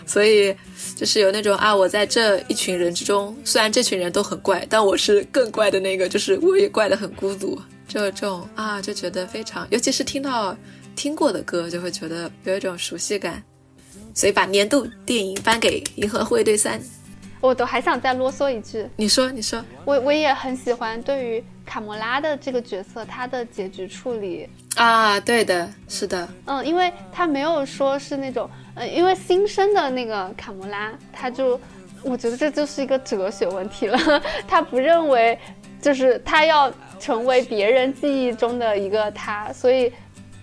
[0.05, 0.55] 所以，
[0.95, 10.55] 就是有那种啊，我在这一群人之中，虽然这群人都很怪，但我是更怪的那个，就是我也怪得很孤独，就这种啊，就觉得非常，尤其是听到
[10.95, 13.41] 听过的歌，就会觉得有一种熟悉感。
[14.15, 16.79] 所以把年度电影颁给《银河护卫队三》，
[17.41, 28.49] 我都还想再啰嗦一句，你说，你说，我我也很喜欢对于卡莫拉的这个角色，他的结局处理啊，对的，是的，嗯，因为他没有说是那种。
[28.75, 31.59] 呃，因为新生的那个卡莫拉，他就，
[32.03, 33.99] 我觉得这就是一个哲学问题了。
[34.47, 35.37] 他不认为，
[35.81, 39.91] 就是他要成为别人记忆中的一个他，所以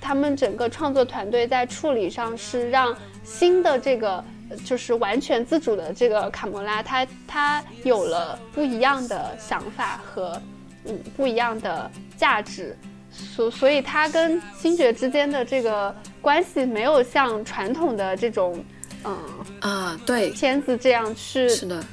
[0.01, 4.24] 他们整个创作团队在处理上是让新的这个，
[4.64, 10.40] 就是完全自主的这个卡魔拉，他他有了不一样的想法和
[10.86, 12.76] 嗯不一样的价值。
[13.12, 18.64] 所所以，他跟星爵之间的这个关系没有像传统的这种，
[19.05, 19.18] 嗯
[19.61, 21.48] 啊，对，片子这样去。
[21.48, 21.84] 是的，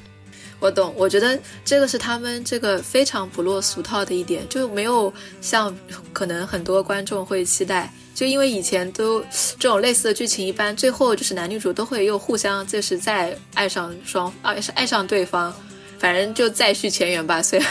[0.60, 0.94] 我懂。
[0.98, 5.76] 我觉得这个是他们这个非常不落俗套的一点，就没有像
[6.14, 9.22] 可能很多观众会期待，就因为以前都
[9.60, 15.54] 这种类似的剧情，一般最后就是男女主都会又互相就是再爱上双啊，是爱上对方，
[16.00, 17.42] 反正就再续前缘吧。
[17.42, 17.68] 虽然。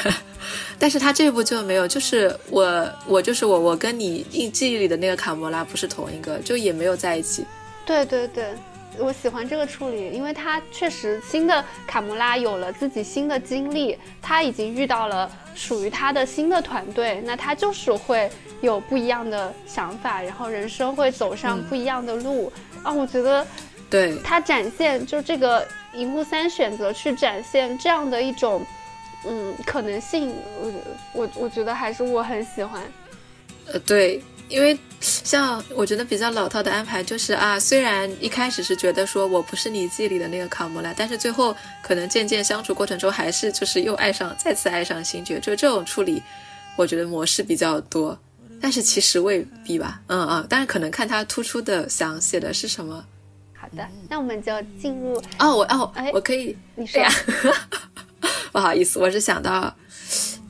[0.79, 7.45] 但是他这部就没有，就是我，我就是我，我跟你印记忆里的那个卡魔拉不是同一个，就也没有在一起。
[7.85, 8.55] 对对对，
[8.99, 18.31] 我喜欢这个处理，因为他确实新的卡魔拉有了自己新的经历，他已经遇到了属于他的新的团队，那他就是会
[18.61, 22.93] 有不一样的想法，然后人生会走上不一样的路啊。
[22.93, 23.47] 我觉得，
[23.89, 28.65] 对他展现就这个银幕三选择去展现这样的一种。
[29.29, 30.73] 嗯，可能性，我
[31.13, 32.81] 我我觉得还是我很喜欢。
[33.67, 46.23] 呃，对，因为像我觉得比较老套的安排就是啊，虽然一开始是觉得说我不是你记忆里的那个卡莫拉，但是最后可能渐渐相处过程中还是就是又爱上，再次爱上星爵，就这种处理，
[46.77, 48.19] 我觉得模式比较多。
[48.61, 53.05] 但是其实未必吧，嗯嗯，但是可能看他突出的想写的是什么。
[53.55, 57.11] 好的，那我们就进入哦，我哦，我可以，你说呀。
[58.51, 59.77] 不好意思，我是想到，
[60.39, 60.46] 嗯，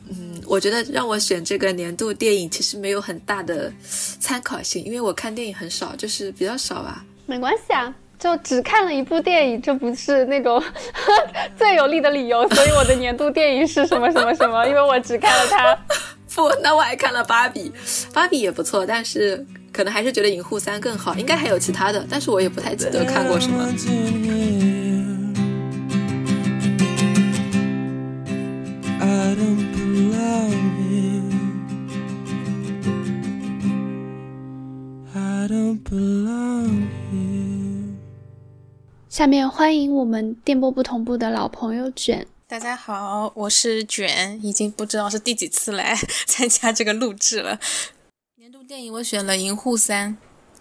[0.47, 3.73] 我觉得让我选这个年度电影其实没有很大的
[4.21, 7.05] 参考性，因为我看电影很少，就是比较少吧。
[7.27, 10.63] 没关系啊，就只看了一部电影，这不是那种
[11.59, 12.49] 最有力的理由。
[12.51, 14.67] 所以我的年度电影是什么什么什么？
[14.67, 15.79] 因为我只看了它。
[16.35, 17.73] 不，那我还看了芭比，
[18.13, 19.45] 芭比也不错，但是。
[19.73, 23.69] 可能还是觉得《银护三》更好，应该还有其他的，但是我也不太记得看过什么。
[39.09, 42.27] 下面欢迎我们电波不同步的老朋友卷。
[42.47, 47.59] 大家好，我是卷，已经不知道是第几次来参加这个录制了。
[48.37, 50.11] 年度电影我选了《银护三》，《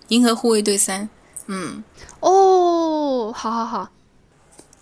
[0.07, 1.03] 银河护卫队三》。
[1.47, 1.83] 嗯，
[2.21, 3.89] 哦，好好好。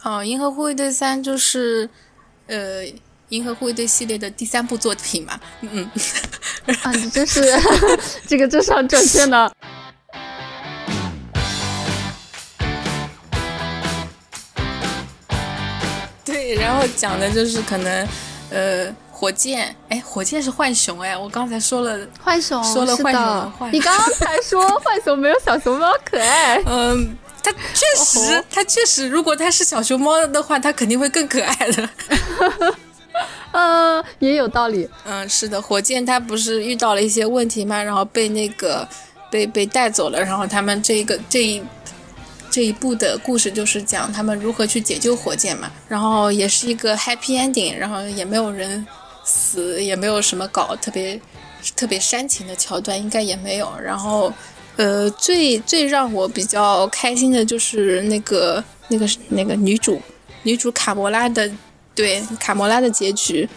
[0.04, 1.90] 哦，《银河护卫队三》就是
[2.46, 2.84] 呃，
[3.34, 5.40] 《银河护卫队》系列的第三部作品嘛。
[5.62, 6.76] 嗯嗯。
[6.84, 7.42] 啊，你真是
[8.28, 9.52] 这个，这是很准确的。
[16.60, 18.08] 然后讲的就是可能，
[18.52, 31.90] 呃，火箭，哎，火箭是浣熊，哎，我刚才说了浣熊，说了浣熊，你刚 才说浣熊没有小熊猫可爱，嗯，它确实，它确实，如果它是小熊猫的话，它肯定会更可爱的，
[33.58, 38.88] 嗯，也有道理，嗯，是的，火箭它不是遇到了一些问题嘛，然后被那个
[39.30, 41.64] 被被带走了，然后他们这一个这一。
[42.52, 48.86] 这一部的故事就是讲他们如何去解救火箭嘛，然后也是一个 happy ending，然后也没有人
[49.24, 51.20] 死，也没有什么搞特别
[51.76, 53.74] 特别煽情的桥段，应该也没有。
[53.84, 54.32] 然后，
[54.76, 60.00] 呃，最最让我比较开心的就是那个那个那个女主
[60.44, 61.50] 女主卡魔拉的，
[61.96, 63.48] 对卡魔拉的结局，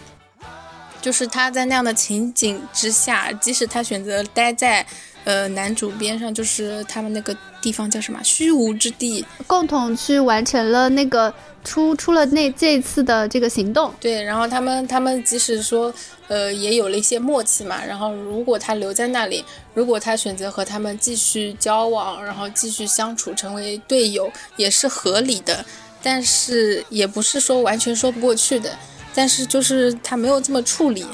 [1.01, 4.87] 就是他在那样的情景之下，即使他选择待在。
[5.26, 8.20] 呃，男主边上就是他们那个地方叫什么？
[8.22, 11.34] 虚无之地，共同去完成了那个
[11.64, 13.93] 出出了那这次的这个行动。
[13.99, 15.93] 对，然后他们他们即使说，
[16.28, 17.84] 呃，也有了一些默契嘛。
[17.84, 25.66] 然后如果他留在那里，如果他选择和他们继续交往，然后继续相处，成为队友，也是合理的。
[26.07, 28.78] 但是也不是说完全说不过去的。
[29.12, 31.04] 但是就是他没有这么处理，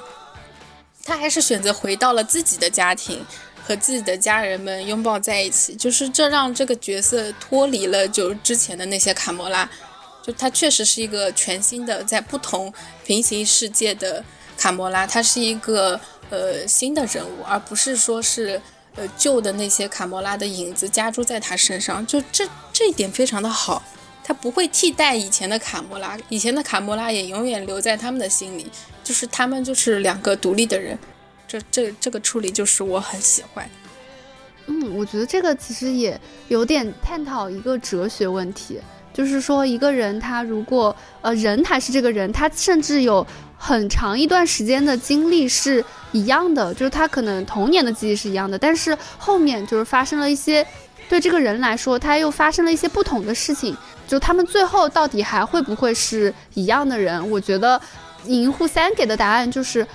[1.02, 3.24] 他还是选择回到了自己的家庭。
[3.64, 9.70] 和自己的家人们拥抱在一起，就是这让这个角色脱离了就之前的那些卡魔拉，
[10.20, 12.74] 就他确实是一个全新的在不同
[13.04, 14.24] 平行世界的
[14.58, 18.60] 卡魔拉，他是一个呃新的人物，而不是说是
[18.96, 23.80] 呃旧的那些卡魔拉的影子加诸在他身上，就这这一点非常的好，
[24.24, 28.66] 他不会替代以前的卡莫拉，以前的卡莫拉也永远留在他们的心里，
[29.02, 30.98] 就是他们就是两个独立的人。
[31.48, 33.68] 这这这个处理就是我很喜欢，
[34.66, 36.18] 嗯，我觉得这个其实也
[36.48, 38.80] 有点探讨一个哲学问题，
[39.12, 43.26] 就是说一个人他如果呃人还是这个人，他甚至有
[43.58, 50.66] 很长一段时间的经历是一样的，就是他可能童年的记忆是一样的，但是后面就是发生了一些
[51.12, 53.76] 对这个人来说他又发生了一些不同的事情，
[54.08, 57.30] 就他们最后到底还会不会是一样的人？
[57.30, 57.78] 我觉得
[58.24, 59.86] 银护三给的答案就是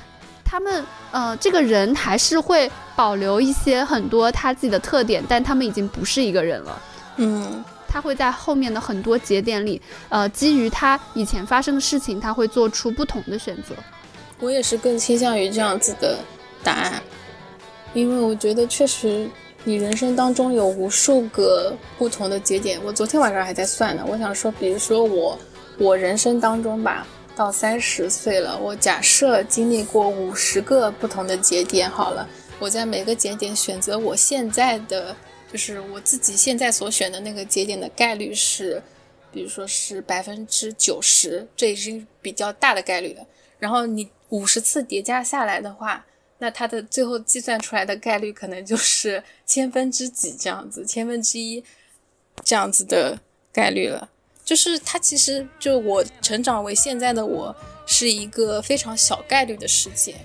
[0.45, 0.85] 他们。
[1.09, 6.81] 呃，这个人还是会保留一些很多他自己的特点，但他们已经不是一个人了。
[7.15, 13.73] 嗯，他会在后面的很多节点里，呃，基于他以前发生的事情，他会做出不同的选择。
[14.39, 16.19] 我也是更倾向于这样子的
[16.61, 17.01] 答案，
[17.93, 19.27] 因为我觉得确实，
[19.63, 22.79] 你人生当中有无数个不同的节点。
[22.83, 25.37] 我昨天晚上还在算呢，我想说，比如说我，
[25.77, 27.05] 我人生当中吧。
[27.35, 32.27] 到三十岁了，我假设经历过五十个不同的节点，好了，
[32.57, 35.15] 我在每个节点选择我现在的，
[35.53, 38.81] 就是我自己现在所选的那个节点的概率是，
[39.31, 43.21] 比如说是百分之九十，这已经比较大的概率了。
[43.59, 46.06] 然后你五十次叠加下来的话，
[46.39, 51.63] 那它的最后计算出来的概率可能就是 千分之几这样子，千分之一
[52.43, 53.19] 这样子的
[53.51, 54.09] 概率了。
[54.45, 57.53] 就是它其实就我成长为现在的我
[57.85, 60.15] 是一个非常小概率的事件，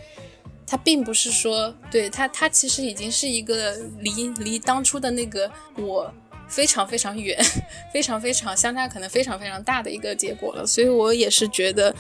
[0.65, 6.13] 它并不是说对它它其实已经是一个离离当初的那个我
[6.47, 7.37] 非常非常远，
[7.93, 10.65] 非常非常相差可能非常非常大的一个结果了。
[10.65, 11.93] 所以我也是觉得，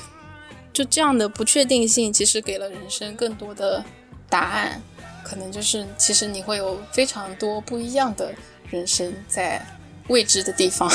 [0.73, 3.85] 就这样的不确定性其实给了人生更多的
[4.33, 4.81] 答案，
[5.23, 8.33] 可能就是其实你会有非常多不一样的
[8.71, 9.61] 人生在
[10.09, 10.91] 未知的地方。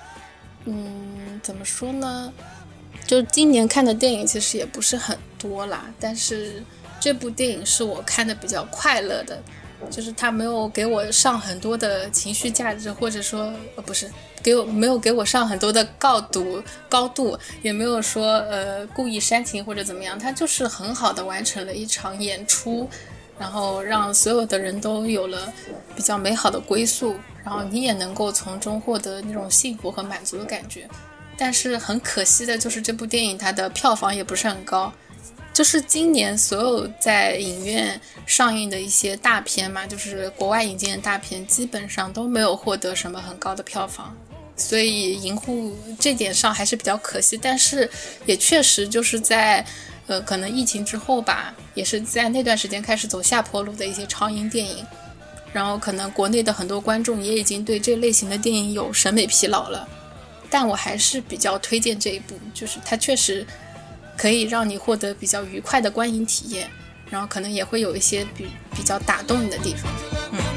[0.66, 2.30] 嗯，怎么说呢？
[3.06, 6.62] 就今年看的电影其实也不是很多啦，但是
[7.00, 9.40] 这部电影是我看的比较快乐的，
[9.90, 14.10] 就是他没有给我上很多的情绪价值，或者说呃不是
[14.42, 22.88] 给我没有给我上很多的高度高度，也没有说呃故意煽情或者怎么样，他就是很好的完成了一场演出，
[23.38, 25.52] 然后让所有的人都有了
[25.94, 30.88] 比较美好的归宿，然后你也能够从中获得那种幸福和满足的感觉。
[31.38, 34.90] 但是很可惜的就是这部电影它的票房也不是很高，
[35.56, 44.14] 就是今年所有在影院上映的一些大片嘛，就是国外引进的大片，基本上都没有获得什么很高的票房，
[44.54, 47.38] 所以银护这点上还是比较可惜。
[47.40, 47.90] 但是
[48.26, 49.64] 也确实就是在。
[50.08, 54.86] 呃，可能疫情之后吧，也是在那段时间开始走下坡路的一些超英电影，
[55.52, 59.88] 然后可能国内的很多观众也已经对这类型的电影有审美疲劳了，
[60.48, 63.44] 但我还是比较推荐这一部，就是它确实
[64.16, 66.70] 可以让你获得比较愉快的观影体验，
[67.10, 69.92] 然后可能也会有一些比比较打动你的地方，
[70.32, 70.55] 嗯。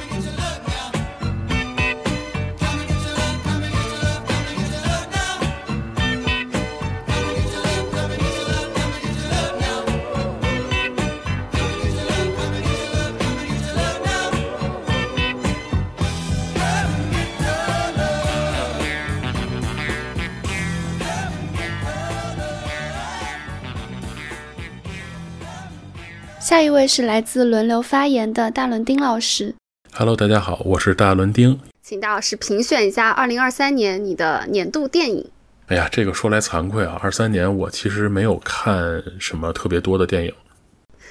[26.49, 29.53] 下一位是来自轮流发言的大伦丁老师。
[29.93, 35.29] Hello，大家好，我是大伦丁，请大老师评选一下二零二三年你的年度电影。
[35.67, 40.33] 哎呀，这个说来惭愧啊，二三年我其实没有看什么特别多的电影。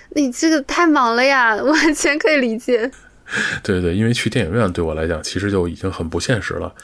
[0.08, 2.90] 你这个太忙了呀， 完全可以理解。
[3.62, 6.74] 对对，因为去电影院对我来讲其实就已经很不现实了。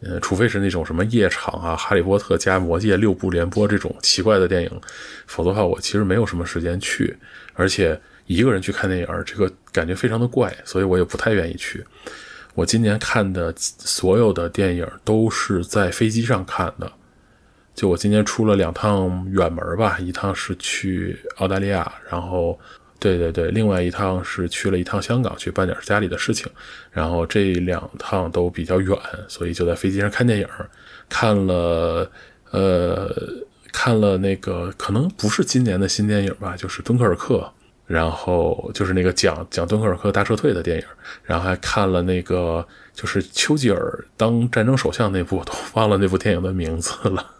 [0.00, 4.80] 呃，除非是那种什么夜场啊，《哈利波特》加《魔戒》六部连播这种奇怪的电影，
[5.26, 7.16] 否则的话，我其实没有什么时间去。
[7.54, 11.82] 而且一个人去看电影，这个感觉非常的怪，所以我也不太愿意去。
[12.54, 16.92] 我今年看的所有的电影都是在飞机上看的。
[17.74, 22.58] 就我今年出了两趟远门吧，一趟是去澳大利亚，然后。
[23.04, 26.50] 对对对，另外一趟是去了一趟香港，去办点家里的事情，
[26.90, 28.98] 然后这两趟都比较远，
[29.28, 30.48] 所以就在飞机上看电影，
[31.06, 32.10] 看了，
[32.50, 33.14] 呃，
[33.74, 37.34] 看了那个可能不是今年的新电影吧，就是《敦刻尔克》，
[37.86, 40.84] 然后就是那个讲讲敦刻尔克大撤退的电影，
[41.24, 47.30] 然后还看了那个就是丘吉尔当战争首相那部，都忘了那部电影的名字了，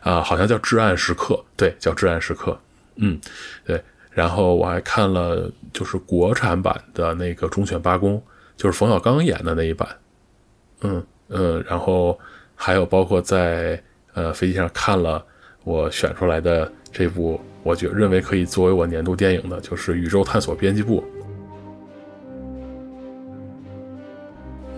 [0.00, 2.50] 啊，好像叫《至暗时刻》，对，叫《至暗时刻》，
[2.96, 3.20] 嗯，
[3.64, 3.80] 对。
[4.10, 8.16] 然后我还看了，就是国产版的那个《忠犬八公》，
[8.56, 9.88] 就是冯小刚演的那一版，
[10.80, 12.18] 嗯嗯，然后
[12.56, 13.80] 还有包括在
[14.14, 15.24] 呃飞机上看了
[15.62, 21.00] 我选出来的这部，我觉认为可以作为我年度电影的，就是《宇宙探索编辑部》。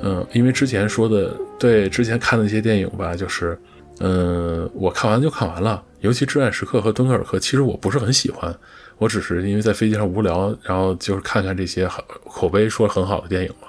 [0.03, 3.59] 嗯，因为之前说的，对之前看的那些电影吧，就是
[4.01, 8.55] 嗯，我看完就看完了，尤其《至暗时刻》和《敦刻尔克》，其实我不是很喜欢。
[9.03, 11.89] 我只是因为在飞机上无聊，然后就是看看这些
[12.25, 13.67] 口碑说很好的电影嘛。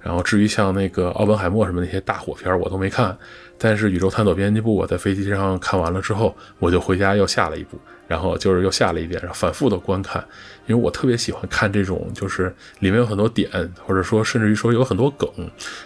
[0.00, 3.16] 然后至于像那个奥本海默什么那些大火片，我都没看。
[3.56, 10.22] 但是《宇宙探索编辑部》，我在飞机上看完了之后，我就回家又下了一部，然后就是又下了一遍，然后反复的观看。
[10.66, 13.48] 因为我特别喜欢看这种，就是里面有很多点，
[13.86, 15.30] 或者说甚至于说有很多梗，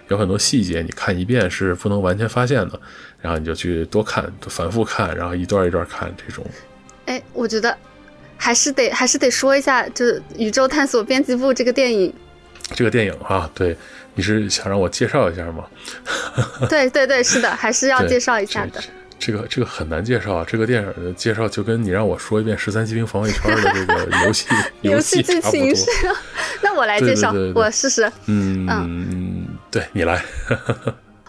[0.09, 2.80] 有很多细节，你看一遍是不能完全发现的。
[3.20, 6.43] 然后你就去多看，反复看，然后一段一段看这种。
[7.05, 7.76] 哎，我觉得。
[8.39, 12.11] 还是得还是得说一下，就是《宇宙探索编辑部》这个电影。
[12.74, 13.76] 这个电影啊，对，
[14.14, 15.64] 你是想让我介绍一下吗？
[16.70, 18.80] 对对对，是的， 还是要介绍一下的。
[19.18, 24.47] 这个这个很难介绍啊，这个电影的介绍就跟你让我说一遍《十三机兵防卫圈》的这个游戏
[24.82, 25.86] 游戏剧情是。
[26.62, 28.05] 那我来介绍，我试试。
[28.26, 30.22] 嗯嗯，对你来。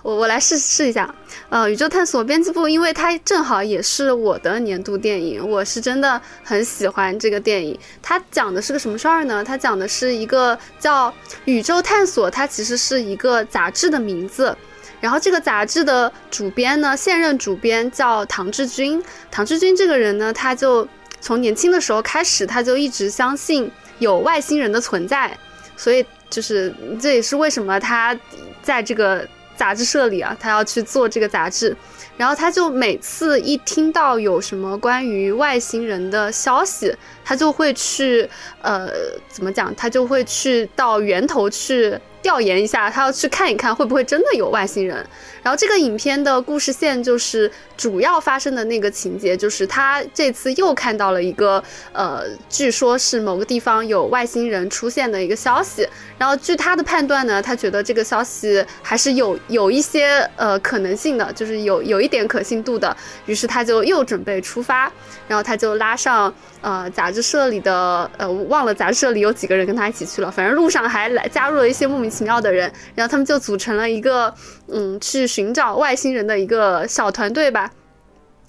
[0.02, 1.14] 我我来试试一下，
[1.50, 7.78] 呃，宇宙探索编辑部，因为它正好也是我的年度电影，我是真的很喜欢这个电影。
[8.02, 9.44] 它讲的是个什么事儿呢？
[9.44, 14.56] 它讲的是一个叫宇宙探索，它其实是一个杂志的名字。
[15.02, 19.04] 然后这个杂志的主编呢，现任主编叫唐志军。
[19.30, 20.88] 唐志军这个人呢，他就
[21.20, 23.70] 从年轻的时候开始，他就一直相信
[24.00, 25.38] 有外星人的存在，
[25.76, 28.18] 所以就是这也是为什么他
[28.64, 29.28] 在这个。
[29.60, 31.76] 杂志社里啊，他要去做这个杂志，
[32.16, 36.96] 然后他就每次一听到有什么关于外星人的消息，
[37.30, 38.28] 他就会去，
[38.64, 38.90] 呃，
[39.28, 39.74] 怎么讲？
[39.76, 41.96] 他就会去到源头去。
[42.22, 44.98] 调研一下，他要去看一看会不会真的有外星人。
[45.42, 51.64] 然后这个影片的故事线就是主要发生的那个情节，就是他这次又看到了一个
[51.94, 55.88] 呃，据说是某个地方有外星人出现的一个消息。
[56.18, 62.94] 然后据他的判断呢，他觉得这个消息还是有有一些呃可能性的，就是有有一点可信度的。
[63.28, 64.92] 于是他就又准备出发，
[65.26, 74.34] 然后他就拉上呃杂志社里的呃忘了杂志社里有几个人跟他一起去了，反正路上还来加入了一些莫名其妙的人，然后他们就组成了一个
[74.68, 77.72] 嗯去寻找外星人的一个小团队吧。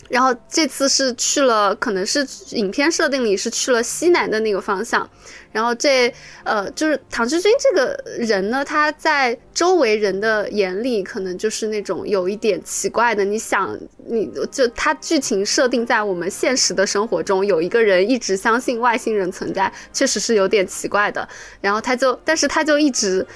[0.08, 5.08] 然后这次是去了，可能是影片设定里是去了西南的那个方向。
[5.52, 6.12] 然后这
[6.44, 13.24] 呃，就是唐志军这个人呢，他在周围人的眼里，可能就是那种有一点奇怪的。
[13.24, 13.76] 你想，
[14.06, 21.28] 你就他剧情设定在我们现实的生活中，有一个人一直相信外星人存在，确实是有点奇怪的。
[21.60, 23.26] 然后他就，但是他就一直。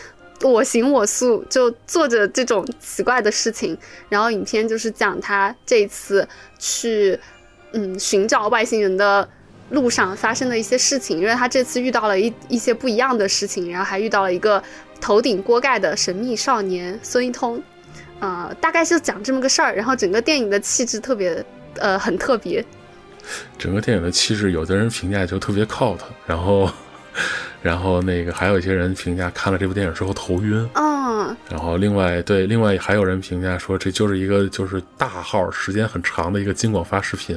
[0.50, 3.76] 我行我素，就做着这种奇怪的事情。
[4.08, 6.28] 然后影片就是讲他这一次
[6.58, 7.18] 去，
[7.72, 9.26] 嗯，寻找外星人的
[9.70, 11.18] 路上发生的一些事情。
[11.18, 14.62] 因为他这次遇到了一一些不一样的事情，然后还遇到了一个
[15.00, 17.62] 头顶锅盖的神秘少年孙一通。
[18.20, 19.74] 呃，大概就讲这么个事儿。
[19.74, 21.44] 然后整个电影的气质特别，
[21.76, 22.64] 呃，很特别。
[23.58, 26.70] 整个电影的气质，有的人评价就特别 cult，然后。
[27.64, 37.34] 然后那个还有一些人评价看了这部电影之后头晕，嗯，然后另外对另外还有人评价说这就是一个就是大号时间很长的一个金广发视频。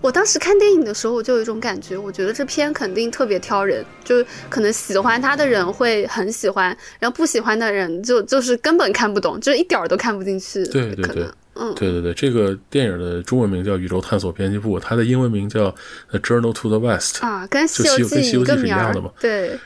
[0.00, 6.66] 我当时看电影的时候我就有一种感觉，我觉得这片肯定特别挑人，就可能喜欢他的人会很喜欢，
[7.00, 10.64] 然后不喜欢的人就就是根本看不懂，就是一点儿都看不进去。
[10.66, 11.26] 对对对。
[11.58, 15.70] 嗯，对对对，这个电影的中文名叫《宇宙探索编辑部》，它的英文名叫
[16.10, 18.16] 《The Journal to the West》啊，跟《西游记》
[18.58, 19.10] 是一样的嘛？
[19.20, 19.58] 对，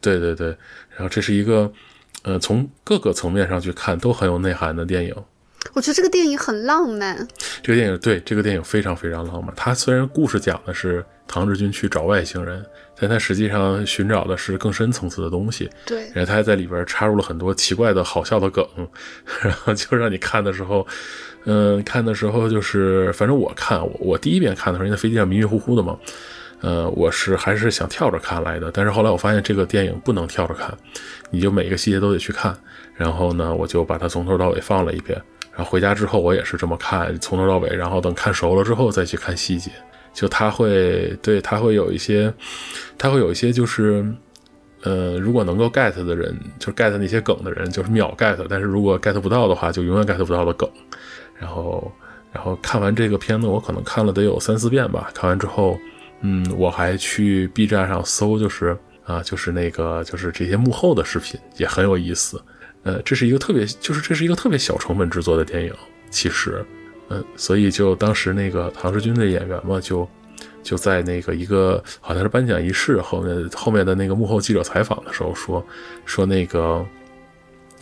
[0.00, 0.48] 对对对。
[0.96, 1.72] 然后这是一个，
[2.22, 5.14] 呃，从各个层面上去看都很有内涵的电影。
[5.74, 7.16] 我觉得这个电影很浪漫。
[7.62, 9.52] 这个电影对这个电影非常非常浪漫。
[9.56, 12.64] 它虽然故事讲的是唐志军去找外星人。
[13.00, 18.66] 但他实际上寻找的是更深层次的东西，对，然后他还在里边插入了很多奇怪的好笑的梗，
[19.42, 20.86] 然后就让你看的时候，
[21.44, 25.96] 嗯，看的时候就是，反正我看我我第一遍看的时候，因为飞机上迷迷糊糊的嘛，
[26.60, 30.76] 呃，我是还是想跳着看来的，但是后来我发现这个电影不能跳着看，
[31.30, 32.56] 你就每一个细节都得去看，
[32.96, 35.16] 然后呢，我就把它从头到尾放了一遍，
[35.54, 39.70] 然后回家之后我也是这么看，从头到尾，然后等看熟了之后再去看细节。
[40.12, 42.32] 就他会对他会有一些，
[42.96, 44.04] 他会有一些就是，
[44.82, 50.68] 呃，如果能够 get 的人，就 get 那些梗的人，就是秒 get；但是如果 get 不到的话，就永远 get 不到的梗。
[51.38, 51.92] 然后，
[52.32, 55.10] 然后看完这个片子，我可能看了得有三四遍吧。
[55.14, 55.78] 看完之后，
[56.20, 62.42] 嗯，我还去 B 站上搜，就是啊，就是那个就是这些幕后的视频也很有意思。
[62.82, 65.72] 呃，这是一个特别，就是这是一个特别小成本制作的电影，
[66.10, 66.64] 其实。
[67.08, 70.08] 嗯，所以就当时那个唐诗军的演员嘛，就
[70.62, 75.64] 就在那个一个好像是颁奖仪式后面后面的那个幕后记者采访的时候说
[76.04, 76.84] 说那个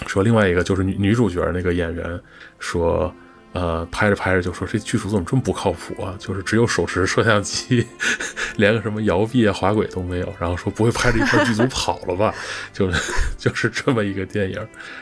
[0.07, 2.21] 说另外一个就是女女主角那个演员
[2.59, 3.13] 说。
[3.59, 6.15] 呃，拍着拍着就说这剧组怎么这么不靠谱啊？
[6.19, 7.87] 就是只有手持摄像机，
[8.57, 10.35] 连个什么摇臂啊、滑轨都没有。
[10.39, 12.35] 然后说不会拍着一块剧组 跑了吧？
[12.71, 12.91] 就
[13.39, 14.61] 就是这么一个电影，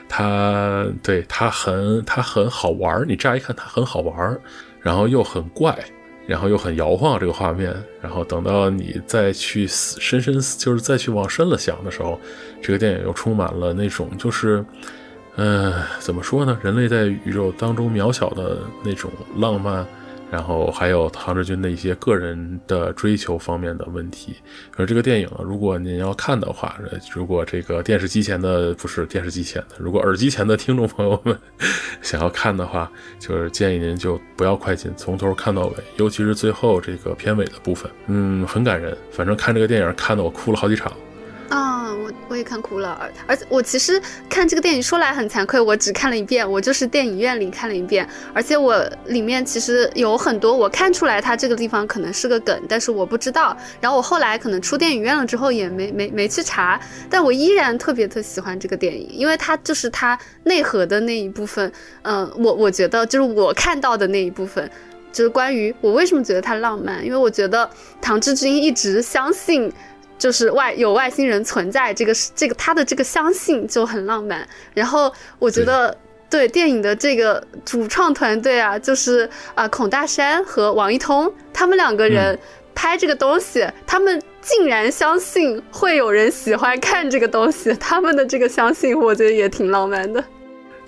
[0.09, 4.39] 它对它很它很好玩你乍一看它很好玩
[4.81, 5.77] 然后又很怪，
[6.25, 7.75] 然后又很摇晃这个画面。
[8.01, 12.21] 然后等到你再去深深就是再去往深了想的时候，
[12.63, 14.65] 这个电影又充满了那种就是。
[15.37, 16.57] 嗯，怎么说呢？
[16.63, 19.85] 人类在宇宙当中渺小的那种浪漫，
[20.31, 24.37] 然后还有唐志军的一些个人的追求方面的问题。
[24.77, 26.79] 而这个电影，如果您要看的话，
[27.13, 31.37] 如果这个电视机前的不是电视机前的，如果耳机前的听众朋友们
[32.01, 38.97] 想要看的话，就是建议您就不要快进，从头看到尾，尤其是最后这个片尾的部分，嗯，很感人。
[39.11, 40.93] 反正看这个电影看得我哭了好几场。
[41.55, 61.71] 啊，我我也看哭了，而且我其实看这个电影说来很惭愧，我只看了一遍，我就是电影院里看了一遍，而且我里面其实有很多我看出来它这个地方可能是个梗，但是我不知道，然后我后来可能出电影院了之后也没没没去查，但我依然特别特喜欢这个电影，因为它就是它内核的那一部分，
[62.03, 64.69] 嗯，我我觉得就是我看到的那一部分，
[65.13, 67.71] 就是关于我为什么觉得它浪漫，因为我觉得
[68.03, 69.73] 唐志军一直相信。
[70.19, 74.47] 就是外有外星人存在，这个是这个他的这个相信就很浪漫。
[74.73, 75.97] 然后我觉得
[76.31, 82.39] 对电影的这个主创团队啊，就是啊孔大山和王一通他们两个人
[82.75, 90.23] 拍这个东西，他们竟然相信会有人喜欢看这个东西，他们的这个相信，我觉得也挺浪漫的。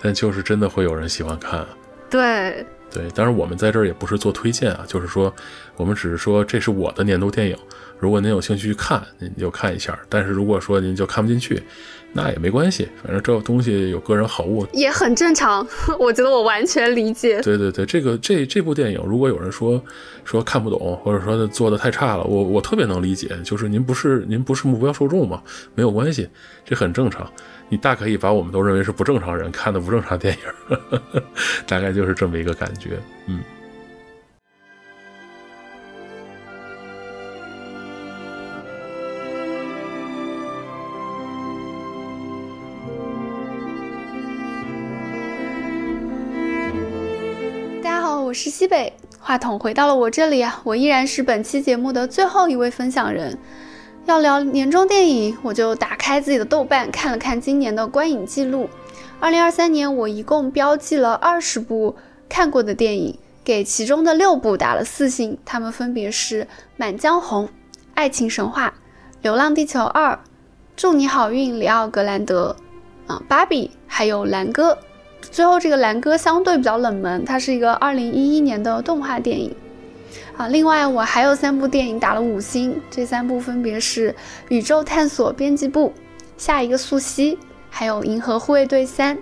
[0.02, 1.66] 但就是真的会有人喜欢看，
[2.10, 3.08] 对对。
[3.14, 5.34] 当然，我们在这儿也不是做推荐啊，就是说，
[5.76, 7.56] 我们只是说这是我的年度电影，
[7.99, 9.99] 如果您有兴趣去看，您就看一下。
[10.09, 11.62] 但是如果说您就看不进去。
[12.12, 15.66] 那也没关系，反正这个东西有个人好恶也很正常。
[16.01, 17.42] 我觉得我完全理解。
[17.42, 19.78] 对对对，这个这这部电影，如果有人说
[20.24, 23.36] 说看不懂，或者说做的太差了，我我特别能理解。
[23.44, 25.42] 就是您不是您不是目标受众嘛，
[25.74, 26.26] 没有关系，
[26.64, 27.30] 这很正常。
[27.68, 30.34] 你大可以把我们都认为是不正常人看的不正常电
[30.70, 30.78] 影，
[31.68, 33.40] 大概就是这么一个感觉，嗯。
[48.26, 53.38] 我是西北，话筒回到了我这里啊，我依然是本期节目的最后一位分享人。
[54.04, 58.68] 要聊年终电影，我就打开自己的豆瓣看了看今年的观影记录。
[59.20, 61.94] 二零二三年，我一共标记了二十部
[62.28, 66.42] 看过的电影，给其中的六部打了四星，他们分别是
[66.76, 67.44] 《满江红》
[67.94, 68.66] 《爱情神话》
[69.22, 70.14] 《流浪地球二》
[70.74, 72.56] 《祝你好运，里奥格兰德》
[73.12, 74.72] 啊，《芭比》还有《蓝哥》。
[75.37, 79.55] 最后这个蓝哥相对比较冷门，它是一个二零一一年的动画电影
[80.34, 80.49] 啊。
[80.49, 84.11] 另外我还有三部电影打了五星，这三部分别是
[84.49, 85.89] 《宇宙探索编辑部》、
[86.39, 87.34] 《下一个素汐》
[87.68, 89.14] 还有《银河护卫队三》。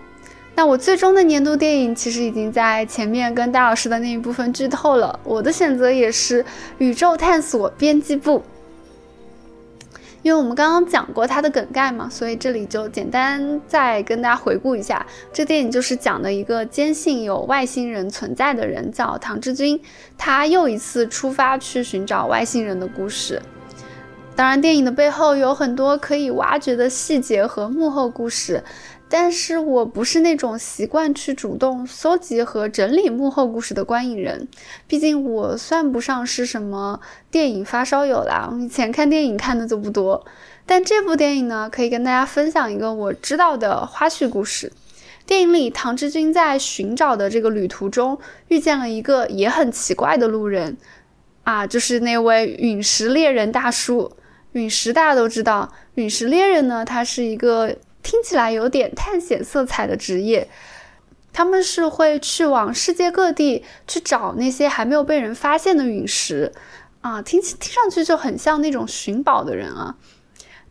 [0.55, 6.45] 那我最终的年度电影其实已经在前面跟戴老师的那一部分剧透了，我的选择也是
[6.79, 8.39] 《宇宙探索编辑部》。
[10.25, 15.05] 因为我们刚刚讲过它的梗概嘛，所以这里就简单再跟大家回顾一下。
[15.31, 19.79] 这电影就是讲的一个坚信有外星人存在的人，叫唐志军，
[20.16, 23.43] 他又一次出发去寻找外星人的故事。
[24.35, 28.64] 当然，电影的背后有很多可以挖掘的细节和幕后故事。
[29.17, 34.49] 但是我不是那种习惯去主动搜集和整理幕后故事的观影人，
[34.89, 36.99] 毕竟我算不上是什么
[37.31, 38.49] 电影发烧友啦。
[38.51, 40.27] 我以前看电影看的就不多，
[40.67, 44.73] 但这部电影呢，可以跟大家分享一个我知道的花絮故事。
[45.25, 50.77] 电影里，唐志军在寻找的这个旅途中，遇见了一个也很奇怪的路人，
[51.45, 54.11] 啊，就是那位陨石猎人大叔。
[54.55, 57.77] 陨石大家都知道，陨石猎人呢，他是一个。
[58.05, 60.48] 听起来有点探险色彩的职业，
[61.32, 66.52] 他们是会去往世界各地去找那些还没有被人发现的陨石
[67.00, 69.96] 啊，听听上去就很像那种寻宝的人啊。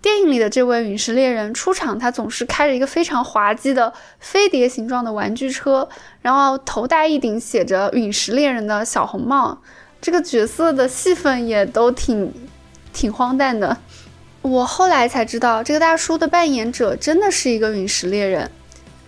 [0.01, 5.87] 电影里的这位陨石猎人出场，他总是开着一个非常滑稽的飞碟形状的玩具车，
[6.21, 9.61] 然后头戴一顶写着“陨石猎人”的小红帽，
[10.01, 12.33] 这个角色的戏份也都挺
[12.91, 13.77] 挺荒诞的。
[14.43, 18.51] 我后来才知道，这个大叔的扮演者真的是一个陨石猎人。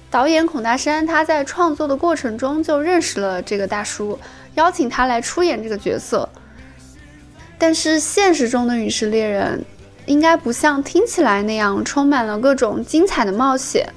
[0.10, 4.18] 导演孔大山他在创作的过程中就认识了这个大叔，
[4.56, 6.28] 邀请他来出演这个角色。
[7.58, 9.64] 但是现实中的陨石猎人
[10.06, 13.88] 应该不像听起来那样充满了各种精彩的冒险。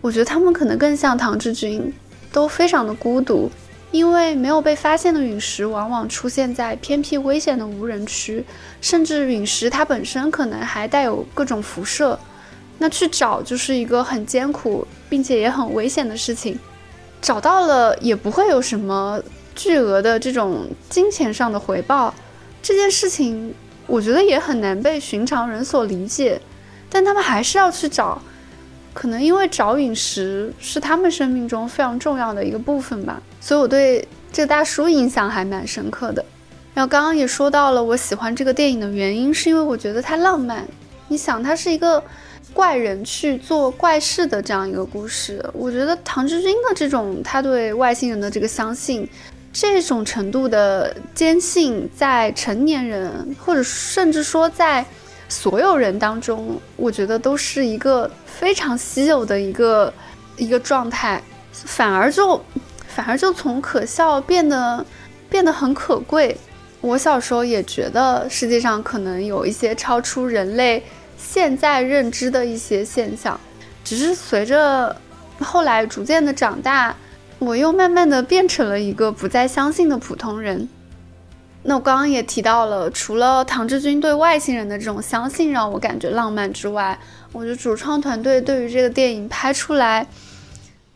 [0.00, 1.92] 我觉得他们可能更像唐志军，
[2.32, 3.50] 都非常的孤独。
[3.90, 8.44] 因为没有被发现的陨石往往出现在偏僻危险的无人区，
[8.80, 12.18] 甚至陨石它本身可能还带有各种辐射，
[12.78, 16.58] 那去找就是一个很艰苦并且也很危险的事情。
[17.20, 19.20] 找到了也不会有什么
[19.54, 22.14] 巨额的这种金钱上的回报，
[22.62, 23.54] 这件事情
[23.86, 26.40] 我觉得也很难被寻常人所理解，
[26.90, 28.20] 但他们还是要去找，
[28.92, 33.20] 可能因为找陨石是他们生命中非常重要的一个部分吧。
[33.40, 36.24] 所以我对这个大叔印象还蛮深刻的。
[36.74, 40.64] 然后刚刚也说到了，我喜欢这个电影的原因，是因为我觉得它浪漫。
[41.08, 42.00] 你想，它是一个
[42.52, 45.44] 怪人去做怪事的这样一个故事。
[45.52, 49.08] 我觉得唐志军的这种他对外星人的这个相信，
[49.52, 54.84] 这种程度的坚信，在成年人或者甚至说在
[55.28, 59.92] 所有人当中，我觉得都是一个非常稀有的一个
[60.36, 61.20] 一个状态，
[61.52, 62.40] 反而就。
[62.98, 64.84] 反而就从可笑变得
[65.30, 66.36] 变得很可贵。
[66.80, 70.82] 我小时候也觉得世界上可能有一些超出人类
[71.16, 73.38] 现在认知的一些现象，
[73.84, 74.96] 只是随着
[75.38, 76.92] 后来逐渐的长大，
[77.38, 80.68] 我又慢慢的变成了一个不再相信的普通人。
[81.62, 86.98] 那我刚刚也提到了，除了唐志军对外星人的这种相信让我感觉浪漫之外，
[87.30, 90.04] 我觉得主创团队对于这个电影拍出来。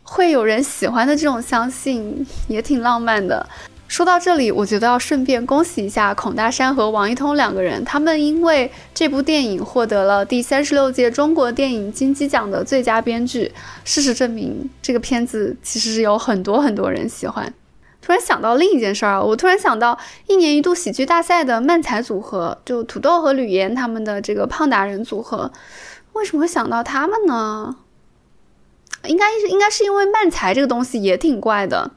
[0.03, 3.47] 会有人喜欢的这种相信也挺浪漫的。
[3.87, 13.51] 说到这里，我觉得要顺便恭喜一下孔大山和王一通两个人，他们因为这部电影获得了第三十六届中国电影金鸡奖的最佳编剧。
[13.83, 17.53] 事实证明，这个片子其实是有很多很多人喜欢。
[18.01, 19.97] 突然想到另一件事儿啊，我突然想到
[20.27, 25.51] 一年一度喜剧大赛的漫才组合，就土豆和吕岩他们的这个胖达人组合，
[26.13, 27.75] 为什么会想到他们呢？
[29.07, 31.91] 应该是应该是因为漫才这个东西也挺怪的。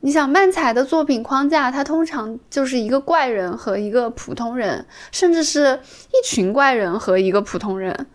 [0.00, 5.80] 你想漫才的作品框架，它通常就是一个怪人和一个普通人，甚至是
[6.10, 8.06] 一群怪人和一个普通人，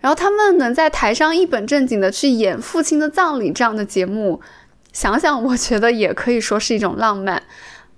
[0.00, 4.42] 然后他们能在台上一本正经的去演父亲的葬礼这样的节目，
[4.92, 7.42] 想想我觉得也可以说是一种浪漫。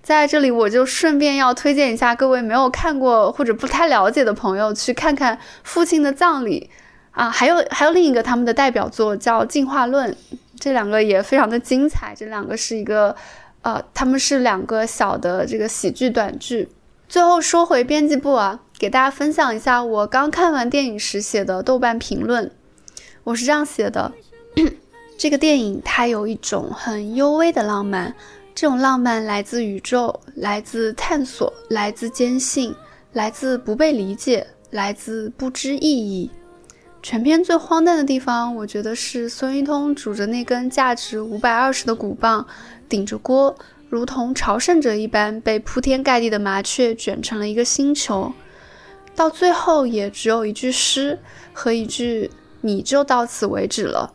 [0.00, 6.70] 在这里，我就顺便要推荐一下各位没有看过或者不太了解的朋友去看看《父亲的葬礼》
[7.12, 10.12] 啊，还有还有另一个他们的代表作叫《进化论》，
[10.58, 12.14] 这两个也非常的精彩。
[12.16, 13.14] 这两个是一个。
[13.62, 16.70] 呃，他们是两个小的这个喜剧短剧。
[17.10, 22.50] 最后说回编辑部啊，给大家分享一下我刚看完电影时写的豆瓣评论。
[23.22, 24.12] 我是这样写的：
[25.18, 28.14] 这个电影它有一种很幽微的浪漫，
[28.54, 32.74] 这种浪漫来自宇宙，来自探索，来自坚信，
[33.12, 36.30] 来自不被理解，来自不知意义。
[37.02, 42.46] 全片最荒诞的地方，我觉得是孙一通拄着那根价值五百二十的鼓棒。
[42.88, 43.56] 顶着锅，
[43.88, 48.32] 如同朝圣者一般，被铺天盖地的麻雀卷成了一个星球。
[49.14, 51.18] 到最后，也只有一句诗
[51.52, 52.30] 和一句
[52.60, 54.12] “你就到此为止了”。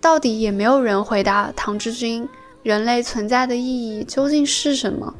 [0.00, 2.28] 到底也没有人回答唐志军：
[2.62, 5.14] 人类存在的意义究竟是什么？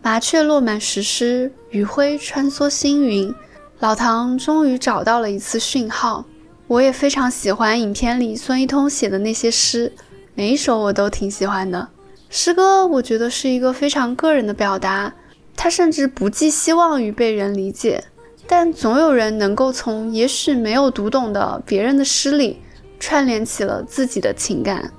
[0.00, 3.34] 麻雀落满石狮，余晖穿梭星云。
[3.80, 6.24] 老唐终于找到了一次讯号。
[6.66, 9.92] 我也非常喜欢影片里孙一通写的那些诗。
[10.34, 11.88] 每一首我都挺喜欢的，
[12.28, 15.14] 诗歌我觉得是一个非常个人的表达，
[15.56, 18.04] 他甚至不寄希望于被人理解，
[18.46, 22.60] 但总有人能够从也许没有读懂的别人的诗里
[23.00, 24.92] 串联起了自己的情感。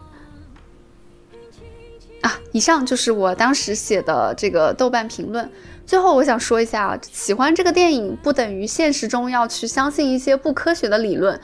[2.22, 5.50] 啊，以上就是我当时写的这个豆瓣评论。
[5.90, 11.42] 最后我想说一下，喜欢这个电影不等于现实中要去相信一些不科学的理论，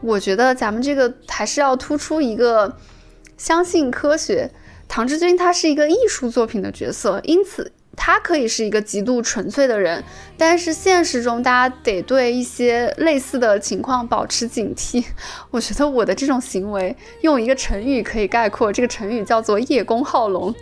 [0.00, 2.76] 我觉得咱们这个还是要突出一个。
[3.36, 4.52] 相信科学，
[4.86, 10.04] 唐志军他是一个艺术作品的角色，因此他可以是一个极度纯粹的人。
[10.36, 15.04] 但是现实中，大家得对一些类似的情况保持警惕。
[15.50, 20.54] 我觉得我的这种行为，用一个成语可以概括，这个成语叫做叶公好龙。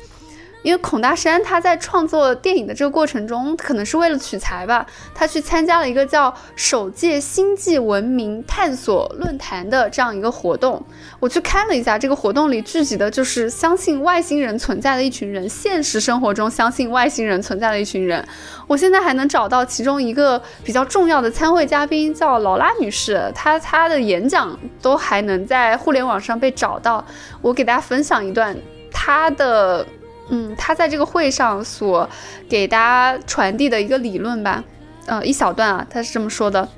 [0.67, 10.85] 因为孔大山他在创作电影的这个过程中，可能是为了取材吧，他去参加了一个叫首届星际文明探索论坛的这样一个活动。
[11.21, 18.27] 我去看了一下，这个活动里聚集的就是相信外星人存在的一群人，现实生活中相信外星人存在的一群人。
[18.67, 27.07] 我现在还能找到其中一个比较重要的参会嘉宾，叫劳拉女士，她她的演讲都还能在互联网上被找到。
[27.41, 28.57] 我给大家分享一段
[28.91, 29.87] 她的。
[30.29, 32.09] 嗯，他在这个会上所
[32.49, 34.65] 给大家传递的一个理论吧，
[35.07, 36.69] 呃，一小段啊，他是这么说的：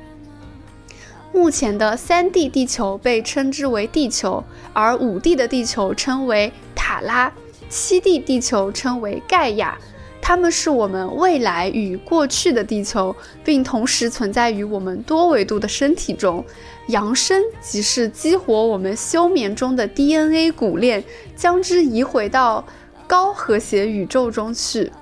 [1.32, 4.44] 目前的三 D 地球被称之为地球，
[4.74, 7.32] 而五 D 的地球称为塔拉，
[7.70, 9.78] 七 D 地球称为盖亚，
[10.20, 16.44] 它们是我们未来与过去的地球，并同时存在于我们多维度的身体中。
[16.88, 21.02] 扬升即是激活我们休眠中的 DNA 骨链，
[21.34, 22.62] 将之移回到。
[23.08, 24.92] 高和谐宇宙中去，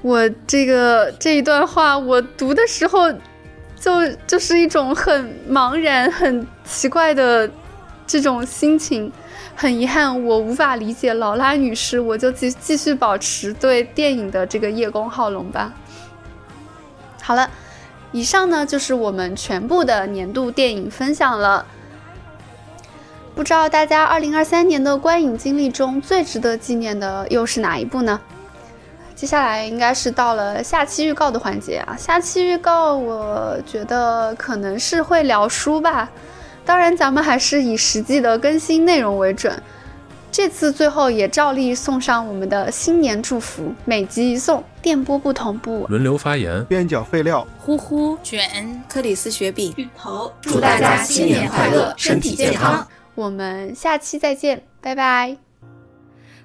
[0.00, 3.12] 我这个这一段话我读的时候，
[3.78, 7.50] 就就是一种很茫然、很奇怪的
[8.06, 9.12] 这种心情。
[9.56, 15.72] 很遗憾，我无法理解劳拉女士，我就继继续保持对电影的这个叶公好龙吧。
[17.22, 17.48] 好了，
[18.10, 21.64] 以上呢就是我们全部的年度电影分享了。
[23.34, 28.20] 不知道大家二零二三年的观影经历中最值得纪念的又是哪一部呢？
[29.16, 31.96] 接下来应该是到了下期预告的环节啊！
[31.96, 36.08] 下期预告，我觉得可能是会聊书吧。
[36.64, 39.60] 当然，咱们还是以实际的更新内容为准。
[40.30, 52.86] 这次最后也照例送上我们的新年祝福，每集一送，电波不同步，轮流发言，边角废料，呼呼卷，克里斯雪饼，芋头，祝大家新年快乐，身体健康。
[53.14, 55.36] 我们下期再见，拜拜。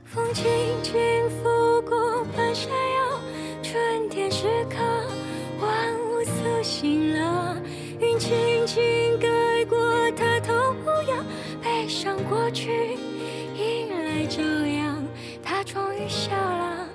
[0.06, 0.46] 风轻
[0.84, 0.94] 轻
[1.30, 3.20] 拂过半山腰，
[3.64, 4.78] 春天时刻，
[5.60, 7.58] 万物苏醒了。
[8.00, 9.28] 云轻轻盖
[9.66, 9.78] 过
[10.12, 11.18] 他头不要，
[11.62, 12.98] 悲伤过去，
[13.56, 15.04] 迎来朝阳，
[15.44, 16.88] 他终于笑了。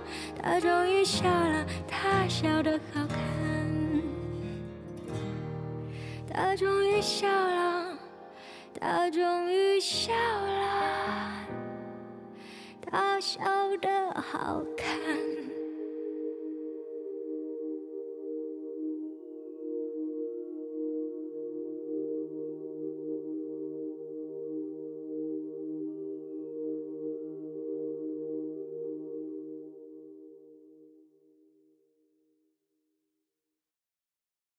[0.43, 3.19] 他终于笑了，他笑得好看。
[6.33, 7.99] 他终于笑了，
[8.87, 11.47] 他终于笑了，
[12.83, 13.41] 他笑
[13.81, 14.95] 得好看。